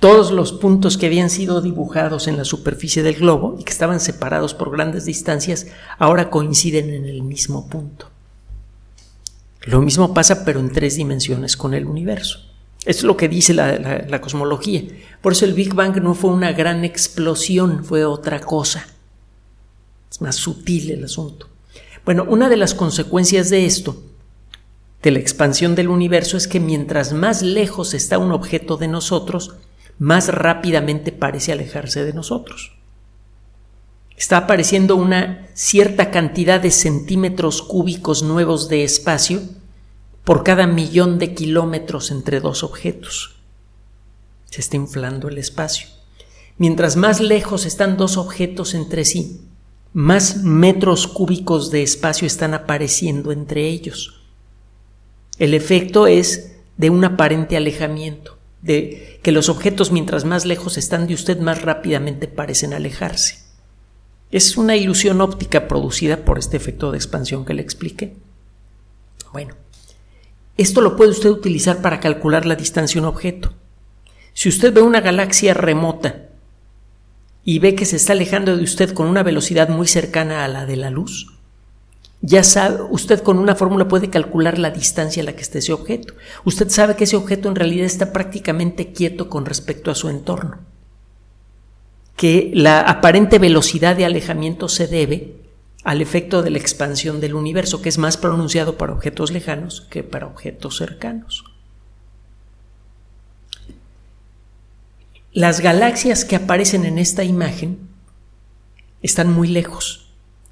Todos 0.00 0.30
los 0.30 0.52
puntos 0.52 0.96
que 0.96 1.06
habían 1.06 1.28
sido 1.28 1.60
dibujados 1.60 2.28
en 2.28 2.36
la 2.36 2.44
superficie 2.44 3.02
del 3.02 3.16
globo 3.16 3.56
y 3.58 3.64
que 3.64 3.72
estaban 3.72 3.98
separados 3.98 4.54
por 4.54 4.70
grandes 4.70 5.04
distancias 5.04 5.66
ahora 5.98 6.30
coinciden 6.30 6.90
en 6.90 7.06
el 7.06 7.22
mismo 7.22 7.68
punto. 7.68 8.08
Lo 9.62 9.82
mismo 9.82 10.14
pasa 10.14 10.44
pero 10.44 10.60
en 10.60 10.72
tres 10.72 10.96
dimensiones 10.96 11.56
con 11.56 11.74
el 11.74 11.86
universo. 11.86 12.38
Es 12.84 13.02
lo 13.02 13.16
que 13.16 13.28
dice 13.28 13.52
la, 13.54 14.20
cosmología. 14.20 14.82
Por 15.20 15.32
eso 15.32 15.44
el 15.44 15.52
Big 15.52 15.74
Bang 15.74 16.00
no 16.00 16.14
fue 16.14 16.30
una 16.30 16.52
gran 16.52 16.84
explosión, 16.84 17.84
fue 17.84 18.04
otra 18.04 18.40
cosa. 18.40 18.86
Es 20.10 20.20
más 20.20 20.36
sutil 20.36 20.92
el 20.92 21.04
asunto. 21.04 21.48
Bueno, 22.04 22.24
una 22.28 22.48
de 22.48 22.56
las 22.56 22.72
consecuencias 22.72 23.50
de 23.50 23.66
esto, 23.66 24.00
de 25.02 25.10
la 25.10 25.18
expansión 25.18 25.74
del 25.74 25.88
universo, 25.88 26.36
es 26.36 26.46
que 26.46 26.60
mientras 26.60 27.12
más 27.12 27.42
lejos 27.42 27.94
está 27.94 28.16
un 28.16 28.30
objeto 28.30 28.76
de 28.76 28.88
nosotros, 28.88 29.56
más 29.98 30.28
rápidamente 30.28 31.12
parece 31.12 31.52
alejarse 31.52 32.04
de 32.04 32.12
nosotros. 32.12 32.72
Está 34.16 34.38
apareciendo 34.38 34.96
una 34.96 35.46
cierta 35.54 36.10
cantidad 36.10 36.60
de 36.60 36.70
centímetros 36.70 37.62
cúbicos 37.62 38.22
nuevos 38.22 38.68
de 38.68 38.82
espacio 38.82 39.40
por 40.24 40.42
cada 40.44 40.66
millón 40.66 41.18
de 41.18 41.34
kilómetros 41.34 42.10
entre 42.10 42.40
dos 42.40 42.62
objetos. 42.62 43.36
Se 44.46 44.60
está 44.60 44.76
inflando 44.76 45.28
el 45.28 45.38
espacio. 45.38 45.88
Mientras 46.56 46.96
más 46.96 47.20
lejos 47.20 47.64
están 47.64 47.96
dos 47.96 48.16
objetos 48.16 48.74
entre 48.74 49.04
sí, 49.04 49.40
más 49.92 50.42
metros 50.42 51.06
cúbicos 51.06 51.70
de 51.70 51.82
espacio 51.82 52.26
están 52.26 52.54
apareciendo 52.54 53.30
entre 53.30 53.68
ellos. 53.68 54.22
El 55.38 55.54
efecto 55.54 56.06
es 56.06 56.56
de 56.76 56.90
un 56.90 57.04
aparente 57.04 57.56
alejamiento, 57.56 58.37
de 58.62 59.20
que 59.22 59.32
los 59.32 59.48
objetos 59.48 59.92
mientras 59.92 60.24
más 60.24 60.44
lejos 60.44 60.76
están 60.76 61.06
de 61.06 61.14
usted 61.14 61.38
más 61.40 61.62
rápidamente 61.62 62.28
parecen 62.28 62.74
alejarse. 62.74 63.38
Es 64.30 64.56
una 64.56 64.76
ilusión 64.76 65.20
óptica 65.20 65.68
producida 65.68 66.24
por 66.24 66.38
este 66.38 66.56
efecto 66.56 66.90
de 66.90 66.98
expansión 66.98 67.44
que 67.44 67.54
le 67.54 67.62
expliqué. 67.62 68.16
Bueno, 69.32 69.54
esto 70.56 70.80
lo 70.80 70.96
puede 70.96 71.12
usted 71.12 71.30
utilizar 71.30 71.80
para 71.80 72.00
calcular 72.00 72.44
la 72.44 72.56
distancia 72.56 72.98
a 73.00 73.02
un 73.02 73.08
objeto. 73.08 73.54
Si 74.34 74.48
usted 74.48 74.72
ve 74.72 74.82
una 74.82 75.00
galaxia 75.00 75.54
remota 75.54 76.26
y 77.44 77.60
ve 77.60 77.74
que 77.74 77.86
se 77.86 77.96
está 77.96 78.12
alejando 78.12 78.56
de 78.56 78.64
usted 78.64 78.92
con 78.92 79.06
una 79.06 79.22
velocidad 79.22 79.68
muy 79.68 79.86
cercana 79.86 80.44
a 80.44 80.48
la 80.48 80.66
de 80.66 80.76
la 80.76 80.90
luz, 80.90 81.37
ya 82.20 82.42
sabe, 82.42 82.82
usted 82.90 83.20
con 83.22 83.38
una 83.38 83.54
fórmula 83.54 83.86
puede 83.86 84.10
calcular 84.10 84.58
la 84.58 84.70
distancia 84.70 85.22
a 85.22 85.26
la 85.26 85.34
que 85.34 85.42
está 85.42 85.58
ese 85.58 85.72
objeto. 85.72 86.14
Usted 86.44 86.68
sabe 86.68 86.96
que 86.96 87.04
ese 87.04 87.16
objeto 87.16 87.48
en 87.48 87.54
realidad 87.54 87.86
está 87.86 88.12
prácticamente 88.12 88.92
quieto 88.92 89.28
con 89.28 89.46
respecto 89.46 89.90
a 89.90 89.94
su 89.94 90.08
entorno. 90.08 90.58
Que 92.16 92.50
la 92.52 92.80
aparente 92.80 93.38
velocidad 93.38 93.94
de 93.94 94.04
alejamiento 94.04 94.68
se 94.68 94.88
debe 94.88 95.36
al 95.84 96.00
efecto 96.02 96.42
de 96.42 96.50
la 96.50 96.58
expansión 96.58 97.20
del 97.20 97.34
universo, 97.34 97.80
que 97.80 97.88
es 97.88 97.98
más 97.98 98.16
pronunciado 98.16 98.76
para 98.76 98.92
objetos 98.92 99.30
lejanos 99.30 99.86
que 99.88 100.02
para 100.02 100.26
objetos 100.26 100.76
cercanos. 100.76 101.44
Las 105.32 105.60
galaxias 105.60 106.24
que 106.24 106.34
aparecen 106.34 106.84
en 106.84 106.98
esta 106.98 107.22
imagen 107.22 107.78
están 109.02 109.32
muy 109.32 109.46
lejos 109.46 110.07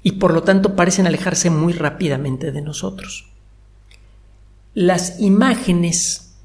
y 0.07 0.13
por 0.13 0.33
lo 0.33 0.41
tanto 0.41 0.73
parecen 0.73 1.05
alejarse 1.05 1.49
muy 1.49 1.73
rápidamente 1.73 2.53
de 2.53 2.61
nosotros. 2.61 3.25
Las 4.73 5.19
imágenes 5.19 6.37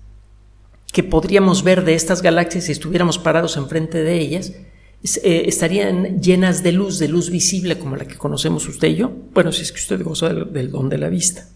que 0.92 1.04
podríamos 1.04 1.62
ver 1.62 1.84
de 1.84 1.94
estas 1.94 2.22
galaxias 2.22 2.64
si 2.64 2.72
estuviéramos 2.72 3.18
parados 3.18 3.56
enfrente 3.56 4.02
de 4.02 4.18
ellas 4.18 4.52
eh, 5.22 5.44
estarían 5.46 6.20
llenas 6.20 6.64
de 6.64 6.72
luz, 6.72 6.98
de 6.98 7.06
luz 7.06 7.30
visible 7.30 7.78
como 7.78 7.94
la 7.94 8.04
que 8.04 8.16
conocemos 8.16 8.66
usted 8.66 8.88
y 8.88 8.96
yo. 8.96 9.12
Bueno, 9.32 9.52
si 9.52 9.62
es 9.62 9.70
que 9.70 9.78
usted 9.78 10.02
goza 10.02 10.30
del, 10.30 10.52
del 10.52 10.72
don 10.72 10.88
de 10.88 10.98
la 10.98 11.08
vista. 11.08 11.46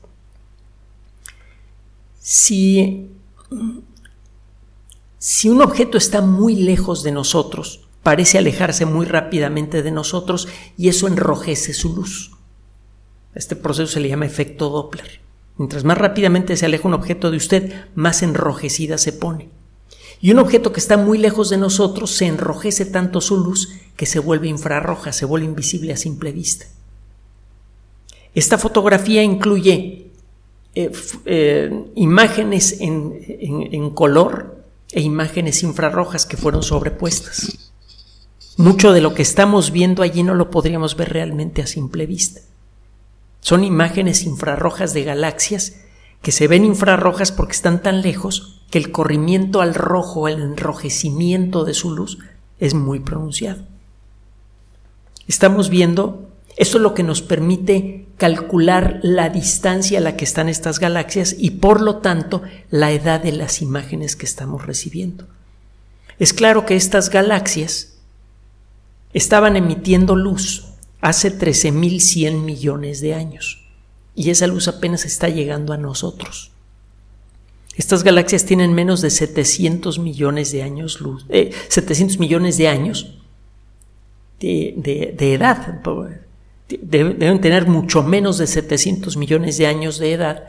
Si 2.21 3.11
si 5.19 5.49
un 5.49 5.61
objeto 5.61 5.99
está 5.99 6.21
muy 6.21 6.55
lejos 6.55 7.03
de 7.03 7.11
nosotros, 7.11 7.86
parece 8.07 8.39
alejarse 8.39 8.87
muy 8.87 9.05
rápidamente 9.05 9.83
de 9.83 9.91
nosotros 9.91 10.47
y 10.77 10.87
eso 10.91 11.09
enrojece 11.09 11.75
su 11.75 11.93
luz. 11.93 12.31
Este 13.35 13.57
proceso 13.57 13.95
se 13.95 13.99
le 13.99 14.09
llama 14.09 14.27
efecto 14.27 14.71
Doppler. 14.71 15.21
Mientras 15.59 15.83
más 15.83 15.99
rápidamente 15.99 16.57
se 16.57 16.67
aleja 16.67 16.87
un 16.87 16.95
objeto 16.95 17.33
de 17.33 17.37
usted, 17.37 17.75
más 17.97 18.23
enrojecida 18.23 18.97
se 18.97 19.13
pone. 19.13 19.49
Y 20.21 20.31
un 20.31 20.39
objeto 20.39 20.73
que 20.73 20.79
está 20.79 20.97
muy 20.97 21.19
lejos 21.19 21.51
de 21.51 21.57
nosotros 21.57 22.13
se 22.13 22.27
enrojece 22.27 22.85
tanto 22.85 23.21
su 23.21 23.39
luz 23.39 23.71
que 23.97 24.07
se 24.07 24.21
vuelve 24.21 24.47
infrarroja, 24.47 25.13
se 25.13 25.25
vuelve 25.25 25.47
invisible 25.47 25.93
a 25.93 25.97
simple 25.97 26.31
vista. 26.31 26.67
Esta 28.37 28.57
fotografía 28.57 29.25
incluye 29.25 30.13
eh, 30.77 30.93
eh, 31.25 31.85
imágenes 31.97 32.81
en 32.81 33.91
color 33.91 34.63
e 34.93 35.01
imágenes 35.01 35.65
infrarrojas 35.65 36.25
que 36.25 36.37
fueron 36.37 36.63
sobrepuestas. 36.63 37.66
Mucho 38.57 38.93
de 38.93 39.03
lo 39.03 39.13
que 39.13 39.21
estamos 39.21 39.71
viendo 39.71 40.03
allí 40.03 40.23
no 40.23 40.35
lo 40.35 40.51
podríamos 40.51 40.97
ver 40.97 41.13
realmente 41.13 41.61
a 41.61 41.67
simple 41.67 42.07
vista. 42.07 42.41
Son 43.41 43.65
imágenes 43.65 44.25
infrarrojas 44.25 44.95
de 44.95 45.05
galaxias 45.05 45.77
que 46.23 46.33
se 46.33 46.49
ven 46.49 46.65
infrarrojas 46.65 47.33
porque 47.33 47.53
están 47.53 47.83
tan 47.83 48.01
lejos 48.01 48.63
que 48.71 48.79
el 48.79 48.91
corrimiento 48.91 49.61
al 49.61 49.75
rojo, 49.75 50.27
el 50.27 50.41
enrojecimiento 50.41 51.65
de 51.65 51.75
su 51.75 51.95
luz 51.95 52.19
es 52.59 52.73
muy 52.73 53.01
pronunciado. 53.01 53.63
Estamos 55.29 55.69
viendo, 55.69 56.31
esto 56.57 56.79
es 56.79 56.83
lo 56.83 56.95
que 56.95 57.03
nos 57.03 57.21
permite 57.21 58.07
calcular 58.17 59.01
la 59.03 59.29
distancia 59.29 59.99
a 59.99 60.03
la 60.03 60.17
que 60.17 60.25
están 60.25 60.49
estas 60.49 60.79
galaxias 60.79 61.37
y 61.39 61.51
por 61.51 61.83
lo 61.83 61.97
tanto 61.97 62.43
la 62.71 62.91
edad 62.91 63.23
de 63.23 63.33
las 63.33 63.61
imágenes 63.61 64.17
que 64.17 64.25
estamos 64.25 64.65
recibiendo. 64.65 65.27
Es 66.19 66.33
claro 66.33 66.65
que 66.65 66.77
estas 66.77 67.11
galaxias 67.11 67.96
estaban 69.17 69.57
emitiendo 69.57 70.15
luz 70.15 70.67
hace 71.01 71.37
13.100 71.37 72.43
millones 72.43 73.01
de 73.01 73.15
años 73.15 73.67
y 74.15 74.29
esa 74.29 74.47
luz 74.47 74.69
apenas 74.69 75.07
está 75.07 75.31
llegando 75.31 75.73
a 75.73 75.79
nosotros. 75.79 76.53
Estas 77.77 78.05
galaxias 78.05 78.45
tienen 78.45 78.75
menos 78.75 79.01
de 79.01 79.09
700 79.09 79.99
millones 79.99 80.53
de 80.53 80.63
años 80.63 81.01
luz, 81.01 81.25
700 81.69 82.17
eh, 82.17 82.19
millones 82.19 82.59
de 82.59 82.69
años 82.69 83.15
de, 84.39 84.75
de, 84.77 85.15
de 85.17 85.35
edad 85.35 85.81
deben 86.69 87.41
tener 87.41 87.67
mucho 87.67 88.03
menos 88.03 88.37
de 88.37 88.47
700 88.47 89.17
millones 89.17 89.57
de 89.57 89.67
años 89.67 89.99
de 89.99 90.13
edad, 90.13 90.45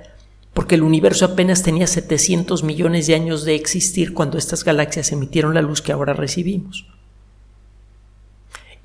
porque 0.53 0.75
el 0.75 0.83
universo 0.83 1.23
apenas 1.23 1.63
tenía 1.63 1.87
700 1.87 2.63
millones 2.63 3.07
de 3.07 3.15
años 3.15 3.45
de 3.45 3.55
existir 3.55 4.13
cuando 4.13 4.37
estas 4.37 4.65
galaxias 4.65 5.11
emitieron 5.13 5.53
la 5.53 5.61
luz 5.61 5.81
que 5.81 5.93
ahora 5.93 6.13
recibimos. 6.13 6.85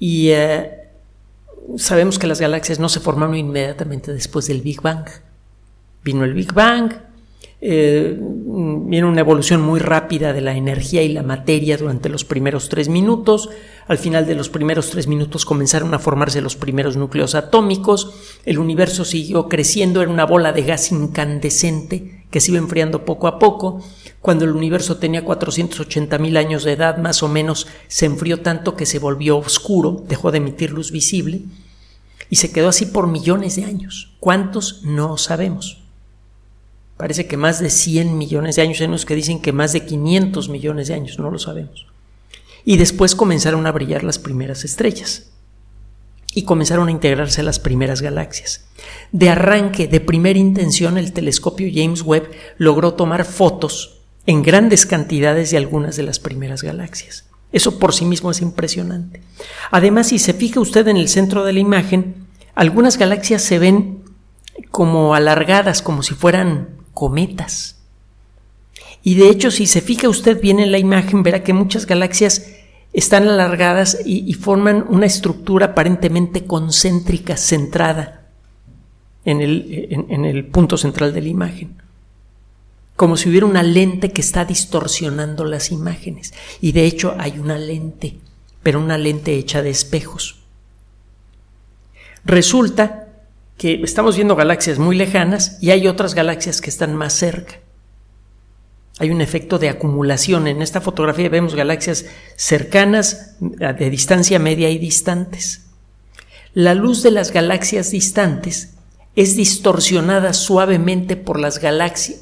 Y 0.04 0.30
eh, 0.30 0.68
sabemos 1.76 2.18
que 2.18 2.26
las 2.26 2.40
galaxias 2.40 2.80
no 2.80 2.88
se 2.88 2.98
formaron 2.98 3.36
inmediatamente 3.36 4.12
después 4.12 4.48
del 4.48 4.60
Big 4.60 4.82
Bang. 4.82 5.06
Vino 6.02 6.24
el 6.24 6.34
Big 6.34 6.52
Bang, 6.52 6.92
eh, 7.60 8.18
viene 8.18 9.06
una 9.06 9.20
evolución 9.20 9.60
muy 9.60 9.78
rápida 9.78 10.32
de 10.32 10.40
la 10.40 10.56
energía 10.56 11.04
y 11.04 11.12
la 11.12 11.22
materia 11.22 11.76
durante 11.76 12.08
los 12.08 12.24
primeros 12.24 12.68
tres 12.68 12.88
minutos. 12.88 13.48
Al 13.86 13.96
final 13.96 14.26
de 14.26 14.34
los 14.34 14.48
primeros 14.48 14.90
tres 14.90 15.06
minutos 15.06 15.44
comenzaron 15.44 15.94
a 15.94 16.00
formarse 16.00 16.40
los 16.40 16.56
primeros 16.56 16.96
núcleos 16.96 17.36
atómicos. 17.36 18.40
El 18.44 18.58
universo 18.58 19.04
siguió 19.04 19.48
creciendo, 19.48 20.02
era 20.02 20.10
una 20.10 20.26
bola 20.26 20.52
de 20.52 20.62
gas 20.62 20.90
incandescente 20.90 22.21
que 22.32 22.40
se 22.40 22.50
iba 22.50 22.58
enfriando 22.58 23.04
poco 23.04 23.28
a 23.28 23.38
poco. 23.38 23.80
Cuando 24.20 24.44
el 24.44 24.50
universo 24.50 24.96
tenía 24.96 25.24
480 25.24 26.18
mil 26.18 26.36
años 26.36 26.64
de 26.64 26.72
edad, 26.72 26.96
más 26.96 27.22
o 27.22 27.28
menos, 27.28 27.68
se 27.86 28.06
enfrió 28.06 28.40
tanto 28.40 28.74
que 28.74 28.86
se 28.86 28.98
volvió 28.98 29.36
oscuro, 29.36 30.02
dejó 30.08 30.32
de 30.32 30.38
emitir 30.38 30.72
luz 30.72 30.90
visible 30.90 31.42
y 32.30 32.36
se 32.36 32.50
quedó 32.50 32.70
así 32.70 32.86
por 32.86 33.06
millones 33.06 33.56
de 33.56 33.64
años. 33.64 34.16
¿Cuántos? 34.18 34.82
No 34.82 35.18
sabemos. 35.18 35.82
Parece 36.96 37.26
que 37.26 37.36
más 37.36 37.60
de 37.60 37.68
100 37.68 38.16
millones 38.16 38.56
de 38.56 38.62
años, 38.62 38.80
hay 38.80 38.86
unos 38.86 39.04
que 39.04 39.14
dicen 39.14 39.40
que 39.40 39.52
más 39.52 39.72
de 39.72 39.84
500 39.84 40.48
millones 40.48 40.88
de 40.88 40.94
años, 40.94 41.18
no 41.18 41.30
lo 41.30 41.38
sabemos. 41.38 41.86
Y 42.64 42.78
después 42.78 43.14
comenzaron 43.14 43.66
a 43.66 43.72
brillar 43.72 44.04
las 44.04 44.18
primeras 44.18 44.64
estrellas 44.64 45.31
y 46.34 46.44
comenzaron 46.44 46.88
a 46.88 46.90
integrarse 46.90 47.42
las 47.42 47.58
primeras 47.58 48.00
galaxias. 48.00 48.64
De 49.12 49.28
arranque, 49.28 49.86
de 49.86 50.00
primera 50.00 50.38
intención, 50.38 50.96
el 50.96 51.12
telescopio 51.12 51.70
James 51.72 52.02
Webb 52.02 52.30
logró 52.58 52.94
tomar 52.94 53.24
fotos 53.24 54.00
en 54.26 54.42
grandes 54.42 54.86
cantidades 54.86 55.50
de 55.50 55.58
algunas 55.58 55.96
de 55.96 56.04
las 56.04 56.18
primeras 56.18 56.62
galaxias. 56.62 57.26
Eso 57.52 57.78
por 57.78 57.92
sí 57.92 58.06
mismo 58.06 58.30
es 58.30 58.40
impresionante. 58.40 59.20
Además, 59.70 60.08
si 60.08 60.18
se 60.18 60.32
fija 60.32 60.60
usted 60.60 60.88
en 60.88 60.96
el 60.96 61.08
centro 61.08 61.44
de 61.44 61.52
la 61.52 61.60
imagen, 61.60 62.26
algunas 62.54 62.96
galaxias 62.96 63.42
se 63.42 63.58
ven 63.58 64.02
como 64.70 65.14
alargadas, 65.14 65.82
como 65.82 66.02
si 66.02 66.14
fueran 66.14 66.70
cometas. 66.94 67.76
Y 69.02 69.16
de 69.16 69.28
hecho, 69.28 69.50
si 69.50 69.66
se 69.66 69.80
fija 69.80 70.08
usted 70.08 70.40
bien 70.40 70.60
en 70.60 70.72
la 70.72 70.78
imagen, 70.78 71.22
verá 71.22 71.42
que 71.42 71.52
muchas 71.52 71.86
galaxias 71.86 72.46
están 72.92 73.28
alargadas 73.28 73.98
y, 74.04 74.32
forman 74.34 74.84
una 74.88 75.06
estructura 75.06 75.66
aparentemente 75.66 76.44
concéntrica, 76.44 77.36
centrada 77.36 78.28
en 79.24 79.40
el, 79.40 79.88
en 80.08 80.24
el 80.24 80.46
punto 80.46 80.76
central 80.76 81.12
de 81.14 81.22
la 81.22 81.28
imagen 81.28 81.82
como 83.02 83.16
si 83.16 83.28
hubiera 83.28 83.46
una 83.46 83.64
lente 83.64 84.12
que 84.12 84.20
está 84.20 84.44
distorsionando 84.44 85.44
las 85.44 85.72
imágenes. 85.72 86.32
Y 86.60 86.70
de 86.70 86.84
hecho 86.84 87.16
hay 87.18 87.38
una 87.38 87.58
lente, 87.58 88.18
pero 88.62 88.78
una 88.78 88.96
lente 88.96 89.34
hecha 89.34 89.60
de 89.60 89.70
espejos. 89.70 90.42
Resulta 92.24 93.08
que 93.58 93.82
estamos 93.82 94.14
viendo 94.14 94.36
galaxias 94.36 94.78
muy 94.78 94.96
lejanas 94.96 95.58
y 95.60 95.70
hay 95.70 95.88
otras 95.88 96.14
galaxias 96.14 96.60
que 96.60 96.70
están 96.70 96.94
más 96.94 97.14
cerca. 97.14 97.58
Hay 98.98 99.10
un 99.10 99.20
efecto 99.20 99.58
de 99.58 99.68
acumulación. 99.68 100.46
En 100.46 100.62
esta 100.62 100.80
fotografía 100.80 101.28
vemos 101.28 101.54
galaxias 101.54 102.06
cercanas, 102.36 103.36
de 103.40 103.90
distancia 103.90 104.38
media 104.38 104.70
y 104.70 104.78
distantes. 104.78 105.66
La 106.54 106.74
luz 106.74 107.02
de 107.02 107.10
las 107.10 107.32
galaxias 107.32 107.90
distantes 107.90 108.74
es 109.16 109.36
distorsionada 109.36 110.32
suavemente 110.32 111.16
por, 111.16 111.38
las 111.38 111.60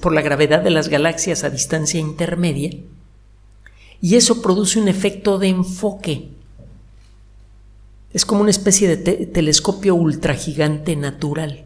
por 0.01 0.13
la 0.13 0.23
gravedad 0.23 0.61
de 0.63 0.71
las 0.71 0.89
galaxias 0.89 1.45
a 1.45 1.51
distancia 1.51 2.01
intermedia 2.01 2.71
y 4.01 4.17
eso 4.17 4.41
produce 4.43 4.81
un 4.81 4.89
efecto 4.89 5.39
de 5.39 5.49
enfoque. 5.49 6.31
Es 8.13 8.25
como 8.25 8.41
una 8.41 8.51
especie 8.51 8.97
de 8.97 9.27
telescopio 9.27 9.95
ultragigante 9.95 10.97
natural. 10.97 11.65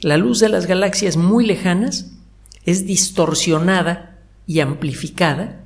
La 0.00 0.16
luz 0.16 0.40
de 0.40 0.48
las 0.48 0.66
galaxias 0.66 1.16
muy 1.16 1.46
lejanas 1.46 2.06
es 2.70 2.86
distorsionada 2.86 4.18
y 4.46 4.60
amplificada 4.60 5.64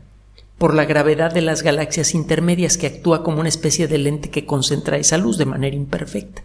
por 0.58 0.75
la 0.75 0.84
gravedad 0.84 1.32
de 1.32 1.42
las 1.42 1.62
galaxias 1.62 2.14
intermedias 2.14 2.78
que 2.78 2.87
actúa 2.87 3.23
como 3.23 3.40
una 3.40 3.49
especie 3.49 3.88
de 3.88 3.99
lente 3.99 4.30
que 4.30 4.46
concentra 4.46 4.99
esa 4.99 5.18
luz 5.18 5.38
de 5.38 5.46
manera 5.46 5.76
imperfecta 5.76 6.42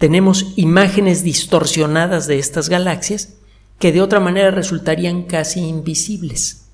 tenemos 0.00 0.54
imágenes 0.56 1.22
distorsionadas 1.22 2.26
de 2.26 2.38
estas 2.38 2.70
galaxias 2.70 3.34
que 3.78 3.92
de 3.92 4.00
otra 4.00 4.18
manera 4.18 4.50
resultarían 4.50 5.24
casi 5.24 5.60
invisibles. 5.60 6.68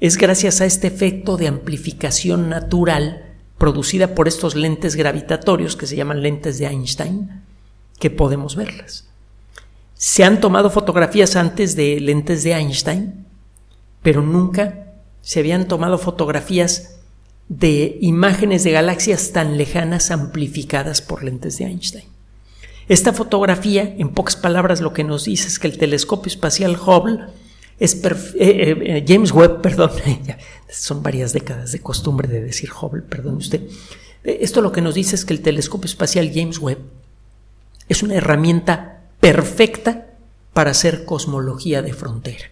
Es 0.00 0.16
gracias 0.16 0.60
a 0.60 0.64
este 0.66 0.88
efecto 0.88 1.36
de 1.36 1.46
amplificación 1.46 2.48
natural 2.48 3.36
producida 3.56 4.16
por 4.16 4.26
estos 4.26 4.56
lentes 4.56 4.96
gravitatorios 4.96 5.76
que 5.76 5.86
se 5.86 5.94
llaman 5.94 6.22
lentes 6.22 6.58
de 6.58 6.66
Einstein 6.66 7.30
que 8.00 8.10
podemos 8.10 8.56
verlas. 8.56 9.08
Se 9.96 10.24
han 10.24 10.40
tomado 10.40 10.70
fotografías 10.70 11.36
antes 11.36 11.74
de 11.74 11.98
lentes 12.00 12.42
de 12.44 12.52
Einstein, 12.52 13.26
pero 14.02 14.22
nunca 14.22 14.92
se 15.22 15.40
habían 15.40 15.66
tomado 15.68 15.98
fotografías 15.98 17.00
de 17.48 17.98
imágenes 18.00 18.62
de 18.62 18.72
galaxias 18.72 19.32
tan 19.32 19.56
lejanas 19.56 20.10
amplificadas 20.10 21.00
por 21.00 21.24
lentes 21.24 21.58
de 21.58 21.64
Einstein. 21.64 22.04
Esta 22.88 23.12
fotografía, 23.12 23.94
en 23.98 24.10
pocas 24.10 24.36
palabras, 24.36 24.80
lo 24.80 24.92
que 24.92 25.02
nos 25.02 25.24
dice 25.24 25.48
es 25.48 25.58
que 25.58 25.66
el 25.66 25.78
telescopio 25.78 26.30
espacial 26.30 26.76
Hubble 26.76 27.24
es 27.78 27.94
eh, 27.94 28.10
eh, 28.36 28.76
eh, 28.80 29.04
James 29.06 29.32
Webb, 29.32 29.60
perdón, 29.62 29.90
son 30.68 31.02
varias 31.02 31.32
décadas 31.32 31.72
de 31.72 31.80
costumbre 31.80 32.28
de 32.28 32.42
decir 32.42 32.70
Hubble, 32.70 33.02
perdón 33.02 33.36
usted. 33.36 33.62
Esto 34.22 34.60
lo 34.60 34.72
que 34.72 34.82
nos 34.82 34.94
dice 34.94 35.14
es 35.14 35.24
que 35.24 35.32
el 35.32 35.40
telescopio 35.40 35.86
espacial 35.86 36.30
James 36.34 36.58
Webb 36.58 36.78
es 37.88 38.02
una 38.02 38.16
herramienta 38.16 38.95
perfecta 39.32 40.06
para 40.52 40.70
hacer 40.70 41.04
cosmología 41.04 41.82
de 41.82 41.92
frontera, 41.92 42.46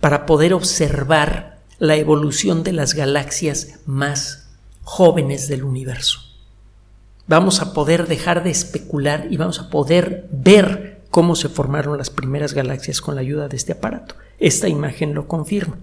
para 0.00 0.26
poder 0.26 0.54
observar 0.54 1.58
la 1.78 1.96
evolución 1.96 2.62
de 2.62 2.72
las 2.72 2.94
galaxias 2.94 3.80
más 3.86 4.48
jóvenes 4.82 5.48
del 5.48 5.64
universo 5.64 6.32
vamos 7.26 7.60
a 7.60 7.72
poder 7.72 8.08
dejar 8.08 8.44
de 8.44 8.50
especular 8.50 9.26
y 9.30 9.36
vamos 9.36 9.58
a 9.58 9.70
poder 9.70 10.28
ver 10.30 11.02
cómo 11.10 11.36
se 11.36 11.48
formaron 11.48 11.98
las 11.98 12.10
primeras 12.10 12.52
galaxias 12.52 13.00
con 13.00 13.14
la 13.14 13.20
ayuda 13.20 13.48
de 13.48 13.56
este 13.56 13.72
aparato. 13.72 14.14
Esta 14.38 14.68
imagen 14.68 15.14
lo 15.14 15.28
confirma. 15.28 15.78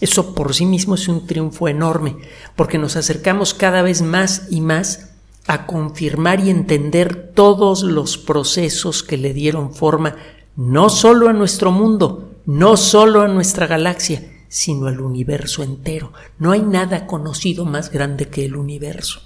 Eso 0.00 0.34
por 0.34 0.54
sí 0.54 0.64
mismo 0.64 0.94
es 0.94 1.08
un 1.08 1.26
triunfo 1.26 1.68
enorme, 1.68 2.16
porque 2.56 2.78
nos 2.78 2.96
acercamos 2.96 3.52
cada 3.54 3.82
vez 3.82 4.00
más 4.02 4.46
y 4.50 4.60
más 4.60 5.09
a 5.46 5.66
confirmar 5.66 6.40
y 6.40 6.50
entender 6.50 7.32
todos 7.34 7.82
los 7.82 8.18
procesos 8.18 9.02
que 9.02 9.16
le 9.16 9.32
dieron 9.32 9.74
forma 9.74 10.16
no 10.56 10.88
solo 10.88 11.28
a 11.28 11.32
nuestro 11.32 11.72
mundo, 11.72 12.30
no 12.46 12.76
solo 12.76 13.22
a 13.22 13.28
nuestra 13.28 13.66
galaxia, 13.66 14.30
sino 14.48 14.86
al 14.86 15.00
universo 15.00 15.62
entero. 15.62 16.12
No 16.38 16.52
hay 16.52 16.62
nada 16.62 17.06
conocido 17.06 17.64
más 17.64 17.90
grande 17.90 18.28
que 18.28 18.44
el 18.44 18.56
universo 18.56 19.20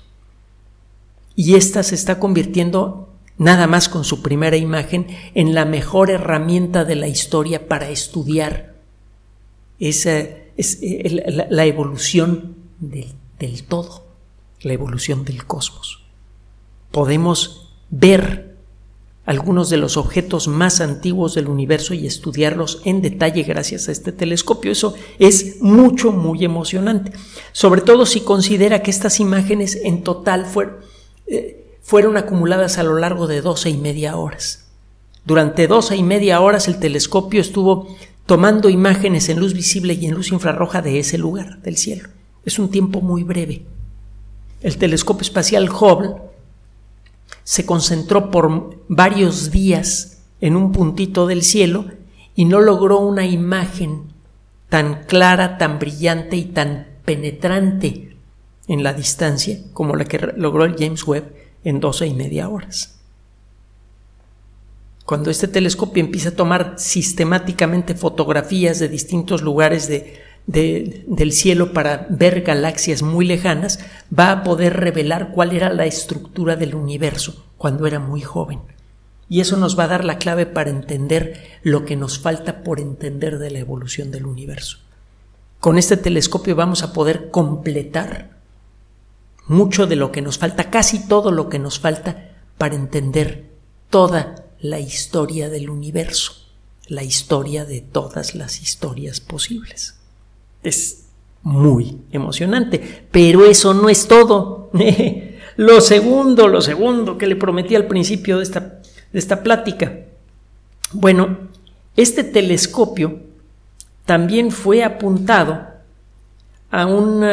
y 1.37 1.55
ésta 1.55 1.83
se 1.83 1.95
está 1.95 2.19
convirtiendo 2.19 3.09
nada 3.37 3.67
más 3.67 3.89
con 3.89 4.05
su 4.05 4.23
primera 4.23 4.57
imagen 4.57 5.07
en 5.35 5.55
la 5.55 5.65
mejor 5.65 6.11
herramienta 6.11 6.85
de 6.85 6.95
la 6.95 7.09
historia 7.09 7.69
para 7.69 7.89
estudiar 7.89 8.75
esa, 9.81 10.19
es, 10.57 10.79
eh, 10.83 11.47
la, 11.51 11.65
evolución 11.65 12.57
del 12.79 13.65
todo, 13.65 14.07
la 14.61 14.73
evolución 14.73 15.25
del 15.25 15.45
cosmos. 15.45 16.04
Podemos 16.95 17.69
ver 17.91 18.57
algunos 19.27 19.69
de 19.69 19.77
los 19.77 19.99
objetos 19.99 20.49
más 20.49 20.81
antiguos 20.81 21.35
del 21.35 21.49
universo 21.49 21.93
y 21.93 22.07
estudiarlos 22.07 22.81
en 22.87 23.03
detalle 23.03 23.43
gracias 23.43 23.89
a 23.89 23.93
este 23.93 24.13
telescopio. 24.13 24.73
Eso 24.73 24.95
es 25.19 25.61
mucho, 25.61 26.13
muy 26.13 26.45
emocionante. 26.45 27.13
Sobre 27.53 27.83
todo 27.83 28.07
si 28.07 28.21
considera 28.21 28.83
que 28.83 28.91
estas 28.91 29.21
imágenes 29.21 29.77
en 29.85 30.03
total 30.03 30.47
fueron 30.47 30.77
eh, 31.27 31.61
fueron 31.85 32.17
acumuladas 32.17 32.79
a 32.79 32.83
lo 32.83 32.99
largo 32.99 33.27
de 33.27 33.43
doce 33.43 33.69
y 33.69 33.77
media 33.77 34.17
horas. 34.17 34.65
Durante 35.27 35.67
doce 35.67 35.97
y 35.97 36.03
media 36.03 36.41
horas 36.41 36.67
el 36.67 36.79
telescopio 36.79 37.43
estuvo 37.43 37.95
tomando 38.25 38.71
imágenes 38.71 39.29
en 39.29 39.39
luz 39.39 39.53
visible 39.53 39.93
y 39.93 40.07
en 40.07 40.15
luz 40.15 40.33
infrarroja 40.33 40.81
de 40.81 40.99
ese 40.99 41.19
lugar 41.19 41.61
del 41.61 41.77
cielo. 41.77 42.09
Es 42.47 42.59
un 42.59 42.71
tiempo 42.71 43.03
muy 43.03 43.23
breve. 43.23 43.67
El 44.63 44.79
telescopio 44.79 45.23
espacial 45.23 45.69
Hubble 45.69 46.15
se 47.45 47.67
concentró 47.67 48.31
por 48.31 48.81
varios 48.89 49.51
días 49.51 50.23
en 50.41 50.57
un 50.57 50.73
puntito 50.73 51.27
del 51.27 51.43
cielo 51.43 51.87
y 52.35 52.47
no 52.47 52.61
logró 52.61 52.99
una 52.99 53.27
imagen 53.27 54.13
tan 54.69 55.05
clara, 55.05 55.57
tan 55.59 55.79
brillante 55.79 56.37
y 56.37 56.47
tan 56.47 56.89
penetrante 57.05 58.17
en 58.67 58.83
la 58.83 58.95
distancia 58.95 59.59
como 59.73 59.95
la 59.95 60.07
que 60.07 60.19
logró 60.37 60.65
el 60.65 60.77
James 60.77 61.07
Webb 61.07 61.33
en 61.65 61.81
doce 61.81 62.07
y 62.07 62.15
media 62.15 62.49
horas. 62.49 62.99
Cuando 65.05 65.31
este 65.31 65.49
telescopio 65.49 66.03
empieza 66.03 66.31
a 66.31 66.37
tomar 66.37 66.75
sistemáticamente 66.79 67.95
fotografías 67.95 68.79
de 68.79 68.89
distintos 68.89 69.43
lugares 69.43 69.87
del 70.47 71.33
cielo 71.33 71.73
para 71.73 72.07
ver 72.11 72.43
galaxias 72.43 73.03
muy 73.03 73.25
lejanas, 73.27 73.81
va 74.17 74.31
a 74.31 74.43
poder 74.43 74.75
revelar 74.75 75.33
cuál 75.33 75.53
era 75.53 75.73
la 75.73 75.87
estructura 75.87 76.57
del 76.57 76.75
universo 76.75 77.45
cuando 77.57 77.87
era 77.87 77.99
muy 77.99 78.21
joven. 78.21 78.61
Y 79.29 79.41
eso 79.41 79.57
nos 79.57 79.79
va 79.79 79.85
a 79.85 79.89
dar 79.89 80.05
la 80.05 80.19
clave 80.19 80.45
para 80.45 80.71
entender 80.71 81.41
lo 81.63 81.85
que 81.85 81.97
nos 81.97 82.19
falta 82.19 82.63
por 82.63 82.79
entender 82.79 83.39
de 83.39 83.51
la 83.51 83.59
evolución 83.59 84.11
del 84.11 84.27
universo. 84.27 84.79
Con 85.61 85.79
este 85.79 85.97
telescopio 85.97 86.55
vamos 86.55 86.83
a 86.83 86.93
poder 86.93 87.31
completar 87.31 88.37
mucho 89.47 89.87
de 89.87 89.97
lo 89.97 90.13
que 90.13 90.21
nos 90.21 90.39
falta, 90.39 90.71
casi 90.71 91.07
todo 91.09 91.31
lo 91.31 91.49
que 91.49 91.59
nos 91.59 91.81
falta 91.81 92.33
para 92.59 92.75
entender 92.75 93.51
toda 93.89 94.45
la 94.61 94.79
historia 94.79 95.49
del 95.49 95.71
universo. 95.71 96.41
la 96.87 97.03
historia 97.03 97.65
de 97.65 97.81
todas 97.81 98.35
las 98.35 98.61
historias 98.61 99.21
posibles. 99.21 99.95
Es 100.65 101.05
muy 101.43 101.99
emocionante, 102.11 103.07
pero 103.13 103.45
eso 103.45 103.75
no 103.75 103.89
es 103.89 104.09
todo. 104.09 104.71
lo 105.57 105.81
segundo, 105.81 106.49
lo 106.49 106.61
segundo 106.61 107.17
que 107.17 107.29
le 107.29 107.37
prometí 107.37 107.77
al 107.77 107.87
principio 107.87 108.39
de 108.39 108.43
esta, 108.43 108.81
de 109.13 109.19
esta 109.19 109.43
plática. 109.43 110.01
Bueno, 110.93 111.39
este 111.97 112.25
telescopio 112.25 113.21
también 114.05 114.51
fue 114.51 114.83
apuntado 114.83 115.67
a 116.71 116.87
un 116.87 117.25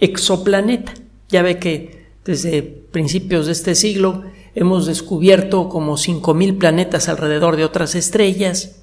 exoplaneta. 0.00 0.92
Ya 1.28 1.42
ve 1.42 1.58
que 1.58 2.06
desde 2.24 2.62
principios 2.62 3.46
de 3.46 3.52
este 3.52 3.74
siglo 3.74 4.24
hemos 4.54 4.86
descubierto 4.86 5.68
como 5.68 5.94
5.000 5.94 6.58
planetas 6.58 7.08
alrededor 7.08 7.56
de 7.56 7.64
otras 7.64 7.94
estrellas. 7.94 8.82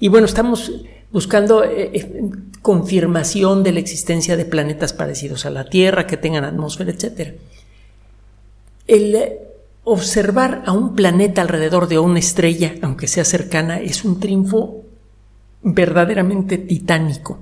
Y 0.00 0.08
bueno, 0.08 0.26
estamos 0.26 0.72
buscando 1.12 1.62
eh, 1.62 1.90
eh, 1.92 2.30
confirmación 2.62 3.62
de 3.62 3.72
la 3.72 3.80
existencia 3.80 4.36
de 4.36 4.44
planetas 4.44 4.92
parecidos 4.92 5.46
a 5.46 5.50
la 5.50 5.68
Tierra, 5.68 6.06
que 6.06 6.16
tengan 6.16 6.44
atmósfera, 6.44 6.90
etc. 6.90 7.34
El 8.86 9.16
observar 9.84 10.62
a 10.66 10.72
un 10.72 10.94
planeta 10.94 11.42
alrededor 11.42 11.88
de 11.88 11.98
una 11.98 12.18
estrella, 12.18 12.74
aunque 12.82 13.08
sea 13.08 13.24
cercana, 13.24 13.80
es 13.80 14.04
un 14.04 14.20
triunfo 14.20 14.82
verdaderamente 15.62 16.58
titánico. 16.58 17.38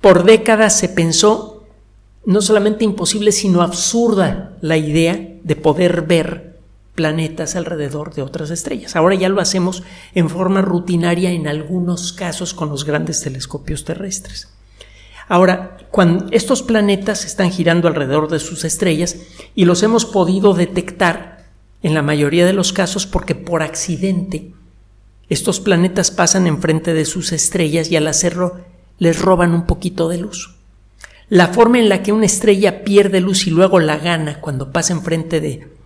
Por 0.00 0.24
décadas 0.24 0.78
se 0.78 0.88
pensó 0.88 1.66
no 2.24 2.40
solamente 2.42 2.84
imposible, 2.84 3.32
sino 3.32 3.62
absurda 3.62 4.56
la 4.60 4.76
idea 4.76 5.36
de 5.42 5.56
poder 5.56 6.02
ver 6.02 6.47
planetas 6.98 7.54
alrededor 7.54 8.12
de 8.12 8.22
otras 8.22 8.50
estrellas. 8.50 8.96
Ahora 8.96 9.14
ya 9.14 9.28
lo 9.28 9.40
hacemos 9.40 9.84
en 10.16 10.28
forma 10.28 10.62
rutinaria 10.62 11.30
en 11.30 11.46
algunos 11.46 12.12
casos 12.12 12.54
con 12.54 12.70
los 12.70 12.84
grandes 12.84 13.20
telescopios 13.20 13.84
terrestres. 13.84 14.48
Ahora, 15.28 15.76
cuando 15.92 16.26
estos 16.32 16.64
planetas 16.64 17.24
están 17.24 17.52
girando 17.52 17.86
alrededor 17.86 18.28
de 18.28 18.40
sus 18.40 18.64
estrellas 18.64 19.14
y 19.54 19.64
los 19.64 19.84
hemos 19.84 20.06
podido 20.06 20.54
detectar 20.54 21.44
en 21.84 21.94
la 21.94 22.02
mayoría 22.02 22.44
de 22.44 22.52
los 22.52 22.72
casos 22.72 23.06
porque 23.06 23.36
por 23.36 23.62
accidente 23.62 24.50
estos 25.28 25.60
planetas 25.60 26.10
pasan 26.10 26.48
enfrente 26.48 26.94
de 26.94 27.04
sus 27.04 27.30
estrellas 27.30 27.92
y 27.92 27.96
al 27.96 28.08
hacerlo 28.08 28.56
les 28.98 29.22
roban 29.22 29.54
un 29.54 29.66
poquito 29.66 30.08
de 30.08 30.18
luz. 30.18 30.56
La 31.28 31.46
forma 31.46 31.78
en 31.78 31.88
la 31.88 32.02
que 32.02 32.10
una 32.10 32.26
estrella 32.26 32.82
pierde 32.82 33.20
luz 33.20 33.46
y 33.46 33.50
luego 33.50 33.78
la 33.78 33.98
gana 33.98 34.40
cuando 34.40 34.72
pasa 34.72 34.94
enfrente 34.94 35.40
de, 35.40 35.77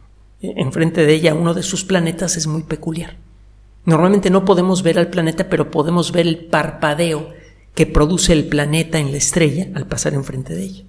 enfrente 0.42 1.06
de 1.06 1.14
ella 1.14 1.34
uno 1.34 1.54
de 1.54 1.62
sus 1.62 1.84
planetas 1.84 2.36
es 2.36 2.46
muy 2.46 2.62
peculiar. 2.62 3.16
Normalmente 3.84 4.30
no 4.30 4.44
podemos 4.44 4.82
ver 4.82 4.98
al 4.98 5.08
planeta, 5.08 5.48
pero 5.48 5.70
podemos 5.70 6.12
ver 6.12 6.26
el 6.26 6.44
parpadeo 6.46 7.30
que 7.74 7.86
produce 7.86 8.32
el 8.32 8.46
planeta 8.46 8.98
en 8.98 9.10
la 9.10 9.18
estrella 9.18 9.68
al 9.74 9.86
pasar 9.86 10.14
enfrente 10.14 10.54
de 10.54 10.62
ella. 10.62 10.84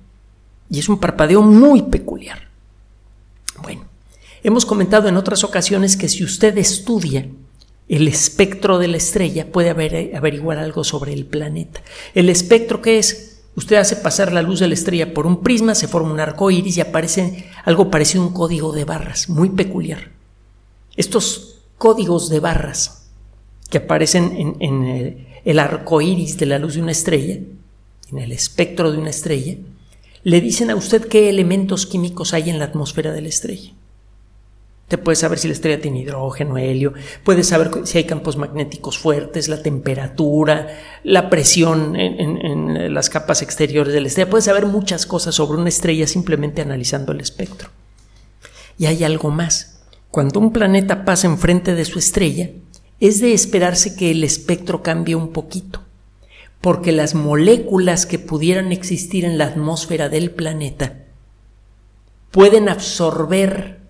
Y 0.70 0.80
es 0.80 0.90
un 0.90 1.00
parpadeo 1.00 1.42
muy 1.42 1.84
peculiar. 1.84 2.50
Bueno, 3.62 3.86
hemos 4.44 4.66
comentado 4.66 5.08
en 5.08 5.18
otras 5.18 5.44
ocasiones 5.44 5.98
que 5.98 6.10
si 6.10 6.24
usted 6.24 6.58
estudia 6.58 7.28
el 7.90 8.08
espectro 8.08 8.80
de 8.80 8.88
la 8.88 8.98
estrella 8.98 9.52
puede 9.52 9.70
averiguar 9.70 10.58
algo 10.58 10.84
sobre 10.84 11.14
el 11.14 11.26
planeta. 11.26 11.82
El 12.16 12.30
espectro 12.30 12.82
que 12.82 12.98
es 12.98 13.33
Usted 13.56 13.76
hace 13.76 13.96
pasar 13.96 14.32
la 14.32 14.42
luz 14.42 14.60
de 14.60 14.68
la 14.68 14.74
estrella 14.74 15.14
por 15.14 15.28
un 15.28 15.42
prisma, 15.42 15.76
se 15.76 15.88
forma 15.88 16.12
un 16.12 16.20
arco 16.20 16.50
iris 16.50 16.78
y 16.78 16.82
aparece 16.82 17.50
algo 17.66 17.92
parecido 17.92 18.24
a 18.24 18.28
un 18.28 18.34
código 18.34 18.72
de 18.72 18.86
barras, 18.86 19.30
muy 19.30 19.50
peculiar. 19.50 20.12
Estos 20.96 21.62
códigos 21.78 22.30
de 22.30 22.40
barras 22.40 23.10
que 23.70 23.78
aparecen 23.80 24.58
en, 24.60 24.84
el, 24.84 25.28
el 25.46 25.60
arco 25.60 26.02
iris 26.02 26.38
de 26.38 26.48
la 26.48 26.60
luz 26.60 26.76
de 26.76 26.82
una 26.82 26.92
estrella, 26.92 27.40
en 28.12 28.18
el 28.18 28.32
espectro 28.32 28.92
de 28.92 28.98
una 28.98 29.10
estrella, 29.12 29.58
le 30.24 30.42
dicen 30.42 30.70
a 30.70 30.76
usted 30.76 31.08
qué 31.08 31.30
elementos 31.30 31.86
químicos 31.86 32.34
hay 32.34 32.50
en 32.50 32.60
la 32.60 32.66
atmósfera 32.66 33.12
de 33.12 33.22
la 33.22 33.30
estrella. 33.30 33.72
Te 34.94 35.00
puede 35.00 35.16
saber 35.16 35.40
si 35.40 35.48
la 35.48 35.56
estrella 35.56 35.82
tiene 35.82 36.02
hidrógeno, 36.02 36.56
helio, 36.60 36.94
puede 37.24 37.44
saber 37.44 37.72
si 37.86 37.98
hay 37.98 38.04
campos 38.04 38.38
magnéticos 38.38 39.00
fuertes, 39.00 39.48
la 39.50 39.64
temperatura, 39.64 40.68
la 41.04 41.32
presión 41.32 41.96
en, 41.96 42.94
las 42.94 43.10
capas 43.10 43.42
exteriores 43.42 43.92
de 43.92 44.02
la 44.02 44.08
estrella. 44.08 44.30
Puede 44.30 44.44
saber 44.44 44.68
muchas 44.68 45.08
cosas 45.08 45.34
sobre 45.34 45.60
una 45.60 45.70
estrella 45.70 46.06
simplemente 46.06 46.62
analizando 46.62 47.12
el 47.12 47.22
espectro. 47.22 47.72
Y 48.78 48.86
hay 48.86 49.04
algo 49.04 49.32
más. 49.32 49.82
Cuando 50.12 50.40
un 50.40 50.54
planeta 50.54 51.06
pasa 51.06 51.26
enfrente 51.26 51.74
de 51.74 51.86
su 51.86 51.98
estrella, 51.98 52.52
es 53.00 53.20
de 53.20 53.34
esperarse 53.34 53.96
que 53.96 54.12
el 54.12 54.24
espectro 54.24 54.84
cambie 54.84 55.16
un 55.16 55.34
poquito, 55.34 55.82
porque 56.62 56.92
las 56.92 57.16
moléculas 57.16 58.06
que 58.06 58.20
pudieran 58.20 58.72
existir 58.72 59.26
en 59.26 59.40
la 59.40 59.46
atmósfera 59.46 60.10
del 60.10 60.30
planeta 60.30 60.98
pueden 62.30 62.70
absorber 62.70 63.82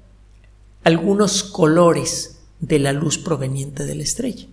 algunos 0.84 1.44
colores 1.44 2.40
de 2.60 2.80
la 2.80 2.94
luz 2.94 3.18
proveniente 3.18 3.86
de 3.86 3.96
la 3.96 4.04
estrella. 4.04 4.48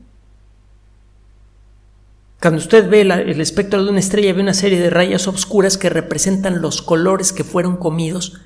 Cuando 2.40 2.58
usted 2.58 2.88
ve 2.88 3.02
el 3.02 3.40
espectro 3.40 3.84
de 3.84 3.90
una 3.90 4.00
estrella, 4.00 4.32
ve 4.32 4.40
una 4.40 4.54
serie 4.54 4.80
de 4.80 4.88
rayas 4.88 5.28
oscuras 5.28 5.76
que 5.76 5.90
representan 5.90 6.62
los 6.62 6.80
colores 6.80 7.32
que 7.32 7.44
fueron 7.44 7.76
comidos 7.76 8.40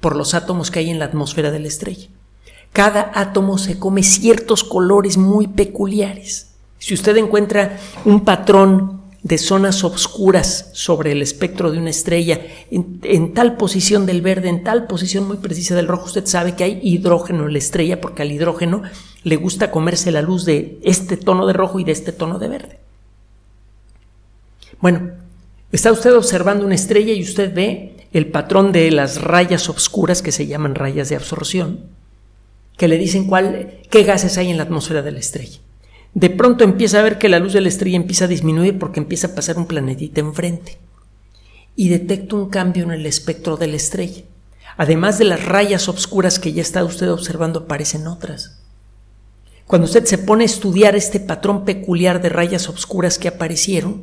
por 0.00 0.16
los 0.16 0.34
átomos 0.34 0.70
que 0.70 0.80
hay 0.80 0.90
en 0.90 0.98
la 0.98 1.06
atmósfera 1.06 1.50
de 1.50 1.58
la 1.58 1.68
estrella. 1.68 2.08
Cada 2.72 3.10
átomo 3.14 3.56
se 3.56 3.78
come 3.78 4.02
ciertos 4.02 4.64
colores 4.64 5.16
muy 5.16 5.46
peculiares. 5.46 6.54
Si 6.78 6.92
usted 6.92 7.16
encuentra 7.16 7.78
un 8.04 8.24
patrón 8.24 8.97
de 9.22 9.38
zonas 9.38 9.82
oscuras 9.82 10.70
sobre 10.72 11.12
el 11.12 11.22
espectro 11.22 11.72
de 11.72 11.78
una 11.78 11.90
estrella, 11.90 12.40
en, 12.70 13.34
tal 13.34 13.56
posición 13.56 14.06
del 14.06 14.22
verde, 14.22 14.48
en 14.48 14.62
tal 14.62 14.86
posición 14.86 15.26
muy 15.26 15.38
precisa 15.38 15.74
del 15.74 15.88
rojo, 15.88 16.06
usted 16.06 16.26
sabe 16.26 16.54
que 16.54 16.64
hay 16.64 16.80
hidrógeno 16.82 17.46
en 17.46 17.52
la 17.52 17.58
estrella 17.58 18.00
porque 18.00 18.22
al 18.22 18.30
hidrógeno 18.30 18.82
le 19.24 19.36
gusta 19.36 19.70
comerse 19.70 20.12
la 20.12 20.22
luz 20.22 20.44
de 20.44 20.78
este 20.82 21.16
tono 21.16 21.46
de 21.46 21.52
rojo 21.52 21.80
y 21.80 21.84
de 21.84 21.92
este 21.92 22.12
tono 22.12 22.38
de 22.38 22.48
verde. 22.48 22.78
Bueno, 24.80 25.10
está 25.72 25.90
usted 25.90 26.14
observando 26.14 26.64
una 26.64 26.76
estrella 26.76 27.12
y 27.12 27.22
usted 27.22 27.52
ve 27.52 27.96
el 28.12 28.28
patrón 28.28 28.70
de 28.70 28.90
las 28.92 29.20
rayas 29.20 29.68
oscuras 29.68 30.22
que 30.22 30.32
se 30.32 30.46
llaman 30.46 30.76
rayas 30.76 31.08
de 31.08 31.16
absorción, 31.16 31.86
que 32.76 32.86
le 32.86 32.96
dicen 32.96 33.26
cuál, 33.26 33.80
qué 33.90 34.04
gases 34.04 34.38
hay 34.38 34.50
en 34.50 34.58
la 34.58 34.62
atmósfera 34.62 35.02
de 35.02 35.10
la 35.10 35.18
estrella 35.18 35.58
de 36.18 36.30
pronto 36.30 36.64
empieza 36.64 36.98
a 36.98 37.02
ver 37.02 37.16
que 37.16 37.28
la 37.28 37.38
luz 37.38 37.52
de 37.52 37.60
la 37.60 37.68
estrella 37.68 37.96
empieza 37.96 38.24
a 38.24 38.28
disminuir 38.28 38.76
porque 38.76 38.98
empieza 38.98 39.28
a 39.28 39.34
pasar 39.36 39.56
un 39.56 39.66
planetita 39.66 40.20
enfrente. 40.20 40.76
Y 41.76 41.90
detecta 41.90 42.34
un 42.34 42.48
cambio 42.48 42.82
en 42.82 42.90
el 42.90 43.06
espectro 43.06 43.56
de 43.56 43.68
la 43.68 43.76
estrella. 43.76 44.22
Además 44.76 45.18
de 45.18 45.26
las 45.26 45.44
rayas 45.44 45.88
oscuras 45.88 46.40
que 46.40 46.52
ya 46.52 46.60
está 46.60 46.82
usted 46.82 47.08
observando, 47.12 47.60
aparecen 47.60 48.08
otras. 48.08 48.58
Cuando 49.64 49.84
usted 49.84 50.06
se 50.06 50.18
pone 50.18 50.42
a 50.42 50.46
estudiar 50.46 50.96
este 50.96 51.20
patrón 51.20 51.64
peculiar 51.64 52.20
de 52.20 52.30
rayas 52.30 52.68
oscuras 52.68 53.16
que 53.16 53.28
aparecieron, 53.28 54.02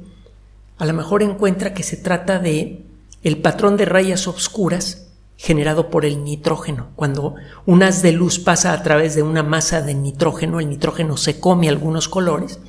a 0.77 0.85
lo 0.85 0.93
mejor 0.93 1.21
encuentra 1.21 1.73
que 1.73 1.83
se 1.83 1.97
trata 1.97 2.39
de 2.39 2.85
el 3.23 3.39
patrón 3.39 3.75
de 3.75 3.83
rayas 3.83 4.25
oscuras 4.29 5.07
generado 5.37 5.89
por 5.89 6.05
el 6.05 6.23
nitrógeno. 6.23 6.89
Cuando 6.95 7.35
un 7.65 7.83
haz 7.83 8.01
de 8.01 8.11
luz 8.11 8.39
pasa 8.39 8.73
a 8.73 8.83
través 8.83 9.15
de 9.15 9.23
una 9.23 9.43
masa 9.43 9.81
de 9.81 9.93
nitrógeno, 9.93 10.59
el 10.59 10.69
nitrógeno 10.69 11.17
se 11.17 11.39
come 11.39 11.69
algunos 11.69 12.07
colores 12.07 12.59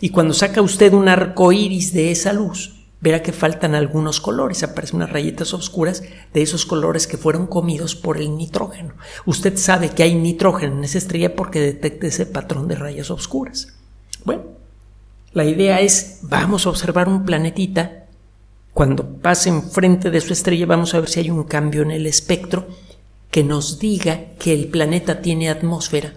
y 0.00 0.10
cuando 0.10 0.34
saca 0.34 0.62
usted 0.62 0.92
un 0.92 1.08
arco 1.08 1.52
iris 1.52 1.92
de 1.92 2.10
esa 2.10 2.32
luz, 2.32 2.74
verá 3.00 3.22
que 3.22 3.32
faltan 3.32 3.74
algunos 3.74 4.20
colores, 4.20 4.62
aparecen 4.62 4.96
unas 4.96 5.10
rayitas 5.10 5.52
oscuras 5.52 6.02
de 6.32 6.42
esos 6.42 6.64
colores 6.64 7.06
que 7.06 7.18
fueron 7.18 7.46
comidos 7.46 7.94
por 7.94 8.16
el 8.16 8.36
nitrógeno. 8.36 8.94
Usted 9.26 9.58
sabe 9.58 9.90
que 9.90 10.02
hay 10.02 10.14
nitrógeno 10.14 10.78
en 10.78 10.84
esa 10.84 10.98
estrella 10.98 11.36
porque 11.36 11.60
detecta 11.60 12.06
ese 12.06 12.24
patrón 12.24 12.66
de 12.66 12.76
rayas 12.76 13.10
oscuras. 13.10 13.74
Bueno, 14.24 14.44
la 15.32 15.44
idea 15.44 15.80
es, 15.80 16.20
vamos 16.22 16.66
a 16.66 16.70
observar 16.70 17.08
un 17.08 17.24
planetita 17.24 18.03
cuando 18.74 19.06
pase 19.06 19.48
enfrente 19.48 20.10
de 20.10 20.20
su 20.20 20.32
estrella 20.32 20.66
vamos 20.66 20.94
a 20.94 21.00
ver 21.00 21.08
si 21.08 21.20
hay 21.20 21.30
un 21.30 21.44
cambio 21.44 21.82
en 21.82 21.92
el 21.92 22.06
espectro 22.06 22.66
que 23.30 23.44
nos 23.44 23.78
diga 23.78 24.32
que 24.38 24.52
el 24.52 24.66
planeta 24.66 25.22
tiene 25.22 25.48
atmósfera. 25.48 26.14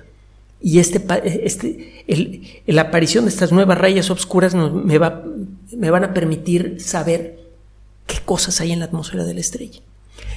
Y 0.59 0.79
este, 0.79 1.05
este 1.45 2.63
la 2.65 2.81
aparición 2.81 3.25
de 3.25 3.29
estas 3.29 3.51
nuevas 3.51 3.77
rayas 3.77 4.09
oscuras 4.09 4.55
me, 4.55 4.97
va, 4.97 5.23
me 5.71 5.91
van 5.91 6.03
a 6.03 6.13
permitir 6.15 6.81
saber 6.81 7.39
qué 8.07 8.17
cosas 8.25 8.59
hay 8.59 8.71
en 8.71 8.79
la 8.79 8.85
atmósfera 8.85 9.23
de 9.23 9.35
la 9.35 9.39
estrella. 9.39 9.81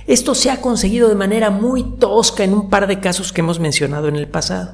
Esto 0.06 0.34
se 0.34 0.50
ha 0.50 0.60
conseguido 0.60 1.08
de 1.08 1.14
manera 1.14 1.50
muy 1.50 1.96
tosca 1.98 2.44
en 2.44 2.52
un 2.52 2.68
par 2.68 2.86
de 2.86 3.00
casos 3.00 3.32
que 3.32 3.40
hemos 3.40 3.60
mencionado 3.60 4.08
en 4.08 4.16
el 4.16 4.28
pasado. 4.28 4.72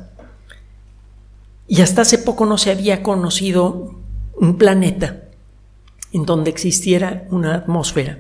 Y 1.68 1.80
hasta 1.80 2.02
hace 2.02 2.18
poco 2.18 2.44
no 2.44 2.58
se 2.58 2.72
había 2.72 3.04
conocido 3.04 3.94
un 4.36 4.58
planeta 4.58 5.25
en 6.12 6.24
donde 6.24 6.50
existiera 6.50 7.26
una 7.30 7.54
atmósfera 7.54 8.18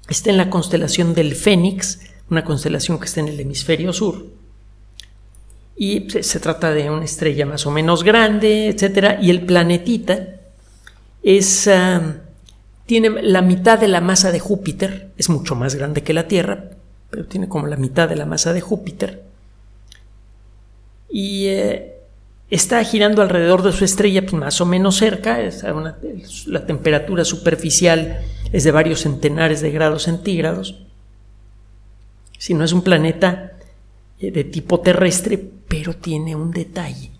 Está 0.07 0.29
en 0.29 0.37
la 0.37 0.49
constelación 0.49 1.15
del 1.15 1.33
Fénix, 1.33 2.01
una 2.29 2.43
constelación 2.43 2.99
que 2.99 3.05
está 3.05 3.21
en 3.21 3.29
el 3.29 3.39
hemisferio 3.39 3.93
sur. 3.93 4.27
Y 5.75 6.07
se, 6.09 6.39
trata 6.39 6.71
de 6.71 6.91
una 6.91 7.05
estrella 7.05 7.45
más 7.47 7.65
o 7.65 7.71
menos 7.71 8.03
grande, 8.03 8.67
etc. 8.67 9.17
Y 9.21 9.31
el 9.31 9.45
planetita 9.45 10.35
es, 11.23 11.67
tiene 12.85 13.09
la 13.23 13.41
mitad 13.41 13.79
de 13.79 13.87
la 13.87 14.01
masa 14.01 14.31
de 14.31 14.39
Júpiter, 14.39 15.11
es 15.17 15.29
mucho 15.29 15.55
más 15.55 15.73
grande 15.73 16.03
que 16.03 16.13
la 16.13 16.27
Tierra, 16.27 16.71
pero 17.09 17.25
tiene 17.25 17.47
como 17.47 17.65
la 17.65 17.77
mitad 17.77 18.07
de 18.07 18.17
la 18.17 18.27
masa 18.27 18.53
de 18.53 18.61
Júpiter. 18.61 19.30
Y 21.11 21.47
eh, 21.47 21.95
está 22.49 22.83
girando 22.83 23.21
alrededor 23.21 23.63
de 23.63 23.71
su 23.71 23.83
estrella 23.85 24.21
pues, 24.21 24.33
más 24.33 24.61
o 24.61 24.65
menos 24.65 24.97
cerca, 24.97 25.39
la 26.45 26.65
temperatura 26.65 27.25
superficial 27.25 28.21
es 28.51 28.63
de 28.63 28.71
varios 28.71 29.01
centenares 29.01 29.61
de 29.61 29.71
grados 29.71 30.03
centígrados 30.03 30.75
si 32.41 32.55
no 32.55 32.63
es 32.63 32.73
un 32.73 32.81
planeta 32.81 33.51
eh, 34.19 34.31
de 34.31 34.43
tipo 34.43 34.79
terrestre, 34.79 35.37
pero 35.67 35.95
tiene 35.95 36.35
un 36.35 36.49
detalle 36.49 37.11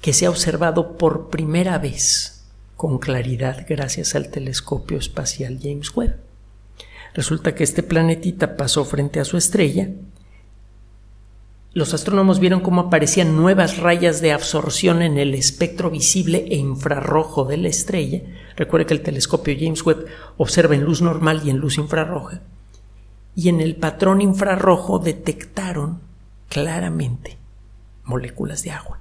que 0.00 0.12
se 0.12 0.26
ha 0.26 0.30
observado 0.30 0.96
por 0.96 1.28
primera 1.28 1.76
vez 1.78 2.44
con 2.76 3.00
claridad 3.00 3.66
gracias 3.68 4.14
al 4.14 4.28
telescopio 4.28 4.96
espacial 4.96 5.58
James 5.60 5.90
Webb. 5.96 6.20
Resulta 7.14 7.56
que 7.56 7.64
este 7.64 7.82
planetita 7.82 8.56
pasó 8.56 8.84
frente 8.84 9.18
a 9.18 9.24
su 9.24 9.36
estrella. 9.36 9.88
Los 11.74 11.92
astrónomos 11.92 12.40
vieron 12.40 12.60
cómo 12.60 12.82
aparecían 12.82 13.36
nuevas 13.36 13.78
rayas 13.78 14.20
de 14.20 14.32
absorción 14.32 15.02
en 15.02 15.18
el 15.18 15.34
espectro 15.34 15.90
visible 15.90 16.46
e 16.48 16.56
infrarrojo 16.56 17.44
de 17.44 17.56
la 17.56 17.68
estrella. 17.68 18.22
Recuerde 18.56 18.86
que 18.86 18.94
el 18.94 19.02
telescopio 19.02 19.56
James 19.58 19.84
Webb 19.84 20.06
observa 20.36 20.74
en 20.74 20.84
luz 20.84 21.02
normal 21.02 21.42
y 21.44 21.50
en 21.50 21.58
luz 21.58 21.76
infrarroja 21.76 22.40
y 23.36 23.48
en 23.48 23.60
el 23.60 23.76
patrón 23.76 24.20
infrarrojo 24.20 24.98
detectaron 24.98 26.00
claramente 26.48 27.36
moléculas 28.04 28.62
de 28.62 28.70
agua. 28.70 29.00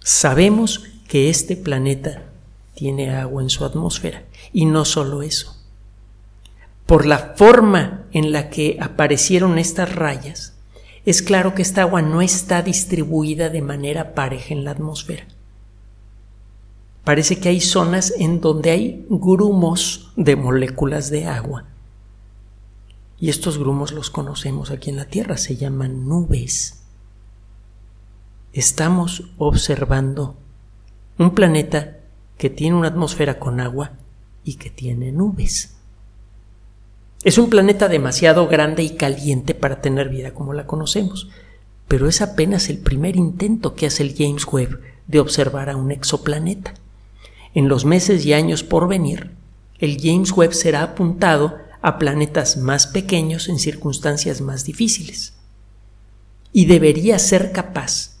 Sabemos 0.00 0.84
que 1.08 1.28
este 1.28 1.56
planeta 1.56 2.22
tiene 2.74 3.14
agua 3.14 3.42
en 3.42 3.50
su 3.50 3.64
atmósfera 3.64 4.24
y 4.52 4.64
no 4.64 4.84
solo 4.84 5.22
eso. 5.22 5.56
Por 6.86 7.04
la 7.04 7.34
forma 7.36 7.99
en 8.12 8.32
la 8.32 8.50
que 8.50 8.78
aparecieron 8.80 9.58
estas 9.58 9.94
rayas, 9.94 10.54
es 11.06 11.22
claro 11.22 11.54
que 11.54 11.62
esta 11.62 11.82
agua 11.82 12.02
no 12.02 12.22
está 12.22 12.62
distribuida 12.62 13.48
de 13.48 13.62
manera 13.62 14.14
pareja 14.14 14.54
en 14.54 14.64
la 14.64 14.72
atmósfera 14.72 15.26
parece 17.04 17.40
que 17.40 17.48
hay 17.48 17.60
zonas 17.60 18.14
en 18.18 18.40
donde 18.40 18.70
hay 18.70 19.06
grumos 19.08 20.12
de 20.16 20.36
moléculas 20.36 21.10
de 21.10 21.26
agua. 21.26 21.64
Y 23.18 23.28
estos 23.28 23.58
grumos 23.58 23.92
los 23.92 24.10
conocemos 24.10 24.70
aquí 24.70 24.90
en 24.90 24.96
la 24.96 25.06
Tierra, 25.06 25.36
se 25.36 25.56
llaman 25.56 26.08
nubes. 26.08 26.84
Estamos 28.52 29.24
observando 29.38 30.36
un 31.18 31.34
planeta 31.34 31.98
que 32.38 32.48
tiene 32.48 32.76
una 32.76 32.88
atmósfera 32.88 33.38
con 33.38 33.60
agua 33.60 33.92
y 34.44 34.54
que 34.54 34.70
tiene 34.70 35.12
nubes. 35.12 35.79
Es 37.22 37.36
un 37.36 37.50
planeta 37.50 37.88
demasiado 37.88 38.48
grande 38.48 38.82
y 38.82 38.96
caliente 38.96 39.54
para 39.54 39.82
tener 39.82 40.08
vida 40.08 40.32
como 40.32 40.54
la 40.54 40.66
conocemos, 40.66 41.28
pero 41.86 42.08
es 42.08 42.22
apenas 42.22 42.70
el 42.70 42.78
primer 42.78 43.14
intento 43.14 43.74
que 43.74 43.86
hace 43.86 44.02
el 44.02 44.14
James 44.16 44.46
Webb 44.50 44.80
de 45.06 45.20
observar 45.20 45.68
a 45.68 45.76
un 45.76 45.90
exoplaneta. 45.90 46.74
En 47.52 47.68
los 47.68 47.84
meses 47.84 48.24
y 48.24 48.32
años 48.32 48.62
por 48.62 48.88
venir, 48.88 49.32
el 49.80 49.98
James 50.00 50.32
Webb 50.32 50.54
será 50.54 50.82
apuntado 50.82 51.58
a 51.82 51.98
planetas 51.98 52.56
más 52.56 52.86
pequeños 52.86 53.50
en 53.50 53.58
circunstancias 53.58 54.40
más 54.40 54.64
difíciles. 54.64 55.34
Y 56.54 56.64
debería 56.64 57.18
ser 57.18 57.52
capaz 57.52 58.16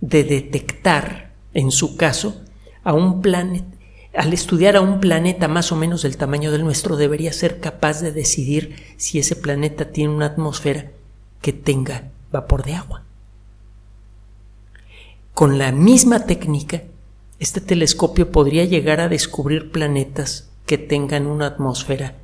de 0.00 0.24
detectar, 0.24 1.32
en 1.52 1.70
su 1.70 1.96
caso, 1.98 2.40
a 2.84 2.94
un 2.94 3.20
planeta, 3.20 3.76
al 4.14 4.32
estudiar 4.32 4.76
a 4.76 4.80
un 4.80 5.00
planeta 5.00 5.46
más 5.46 5.70
o 5.72 5.76
menos 5.76 6.02
del 6.02 6.16
tamaño 6.16 6.50
del 6.50 6.64
nuestro, 6.64 6.96
debería 6.96 7.32
ser 7.32 7.60
capaz 7.60 8.00
de 8.00 8.12
decidir 8.12 8.76
si 8.96 9.18
ese 9.18 9.36
planeta 9.36 9.92
tiene 9.92 10.14
una 10.14 10.26
atmósfera 10.26 10.90
que 11.40 11.52
tenga 11.52 12.10
vapor 12.32 12.64
de 12.64 12.74
agua. 12.74 13.04
Con 15.32 15.58
la 15.58 15.72
misma 15.72 16.26
técnica, 16.26 16.82
este 17.38 17.60
telescopio 17.60 18.30
podría 18.30 18.64
llegar 18.64 19.00
a 19.00 19.08
descubrir 19.08 19.70
planetas 19.70 20.50
que 20.66 20.76
tengan 20.76 21.26
una 21.26 21.46
atmósfera 21.46 22.16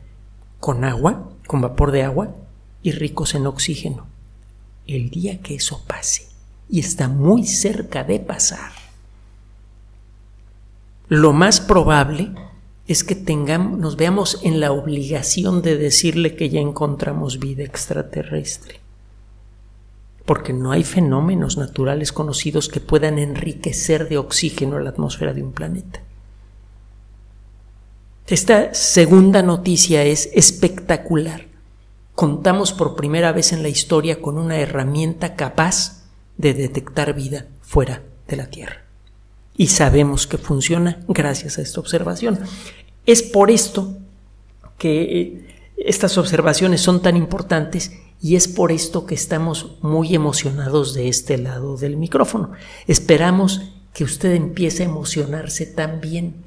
con 0.61 0.85
agua, 0.85 1.31
con 1.47 1.61
vapor 1.61 1.93
de 1.93 2.03
agua 2.03 2.35
y 2.83 2.91
ricos 2.93 3.35
en 3.35 3.47
oxígeno. 3.47 4.07
El 4.87 5.11
día 5.11 5.41
que 5.41 5.55
eso 5.55 5.83
pase, 5.87 6.27
y 6.69 6.81
está 6.81 7.09
muy 7.09 7.47
cerca 7.47 8.05
de 8.05 8.21
pasar, 8.21 8.73
lo 11.09 11.33
más 11.33 11.61
probable 11.61 12.33
es 12.87 13.05
que 13.05 13.15
tengamos, 13.15 13.79
nos 13.79 13.97
veamos 13.97 14.41
en 14.43 14.61
la 14.61 14.73
obligación 14.73 15.63
de 15.63 15.77
decirle 15.77 16.37
que 16.37 16.49
ya 16.49 16.61
encontramos 16.61 17.39
vida 17.39 17.65
extraterrestre 17.65 18.81
porque 20.27 20.53
no 20.53 20.73
hay 20.73 20.83
fenómenos 20.83 21.57
naturales 21.57 22.13
conocidos 22.13 22.69
que 22.69 22.81
puedan 22.81 23.19
enriquecer 23.19 24.09
de 24.09 24.19
oxígeno 24.19 24.79
la 24.81 24.91
atmósfera 24.91 25.33
de 25.33 25.43
un 25.43 25.53
planeta. 25.53 26.03
Esta 28.27 28.75
segunda 28.75 29.43
noticia 29.43 30.03
es 30.03 30.29
espectacular. 30.35 31.47
Contamos 32.17 32.73
por 32.73 32.97
primera 32.97 33.31
vez 33.31 33.53
en 33.53 33.63
la 33.63 33.69
historia 33.69 34.21
con 34.21 34.37
una 34.37 34.59
herramienta 34.59 35.37
capaz 35.37 36.03
de 36.37 36.55
detectar 36.55 37.15
vida 37.15 37.47
fuera 37.63 38.03
de 38.27 38.37
la 38.37 38.47
Tierra. 38.47 38.86
Y 39.57 39.69
sabemos 39.69 40.27
que 40.27 40.39
funciona 40.39 41.01
gracias 41.09 41.59
a 41.59 41.63
esta 41.63 41.81
observación. 41.81 42.39
Es 43.07 43.23
por 43.23 43.51
esto 43.51 43.97
que 44.79 45.03
eh, 45.03 45.47
estas 45.77 46.19
observaciones 46.19 46.81
son 46.81 47.01
tan 47.01 47.17
importantes 47.17 47.93
y 48.21 48.37
es 48.37 48.49
por 48.49 48.73
esto 48.73 49.07
que 49.07 49.15
estamos 49.15 49.77
muy 49.83 50.15
emocionados 50.15 50.95
de 50.95 51.09
este 51.09 51.39
lado 51.39 51.77
del 51.77 51.97
micrófono. 51.97 52.53
Esperamos 52.87 53.73
que 53.93 54.05
usted 54.05 54.35
empiece 54.35 54.83
a 54.83 54.87
emocionarse 54.87 55.67
también. 55.67 56.45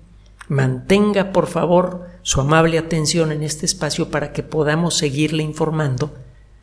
Mantenga, 0.48 1.32
por 1.32 1.48
favor, 1.48 2.08
su 2.22 2.42
amable 2.42 2.78
atención 2.78 3.32
en 3.32 3.44
este 3.44 3.66
espacio 3.66 4.10
para 4.10 4.34
que 4.34 4.44
podamos 4.44 4.98
seguirle 4.98 5.44
informando 5.44 6.14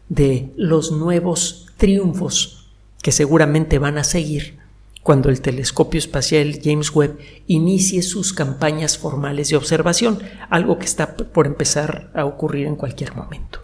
de 0.08 0.52
los 0.56 0.92
nuevos 0.92 1.66
triunfos 1.76 2.68
que 3.02 3.12
seguramente 3.12 3.78
van 3.78 3.98
a 3.98 4.04
seguir 4.04 4.58
cuando 5.06 5.30
el 5.30 5.40
telescopio 5.40 5.98
espacial 5.98 6.58
James 6.60 6.90
Webb 6.92 7.20
inicie 7.46 8.02
sus 8.02 8.32
campañas 8.32 8.98
formales 8.98 9.50
de 9.50 9.56
observación, 9.56 10.18
algo 10.50 10.80
que 10.80 10.84
está 10.84 11.16
por 11.16 11.46
empezar 11.46 12.10
a 12.12 12.24
ocurrir 12.24 12.66
en 12.66 12.74
cualquier 12.74 13.14
momento. 13.14 13.62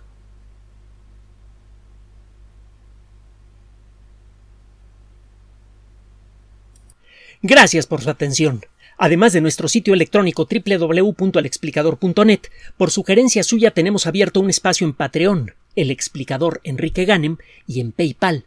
Gracias 7.42 7.88
por 7.88 8.02
su 8.02 8.11
atención. 8.11 8.64
Además 8.96 9.33
de 9.33 9.40
nuestro 9.40 9.66
sitio 9.66 9.94
electrónico 9.94 10.46
www.alexplicador.net, 10.48 12.40
por 12.76 12.92
sugerencia 12.92 13.42
suya 13.42 13.72
tenemos 13.72 14.07
abierto 14.07 14.38
un 14.38 14.48
espacio 14.48 14.87
en 14.87 14.92
Patreon, 14.92 15.57
el 15.74 15.90
explicador 15.90 16.61
Enrique 16.62 17.05
Ganem, 17.05 17.38
y 17.66 17.81
en 17.81 17.90
PayPal, 17.90 18.46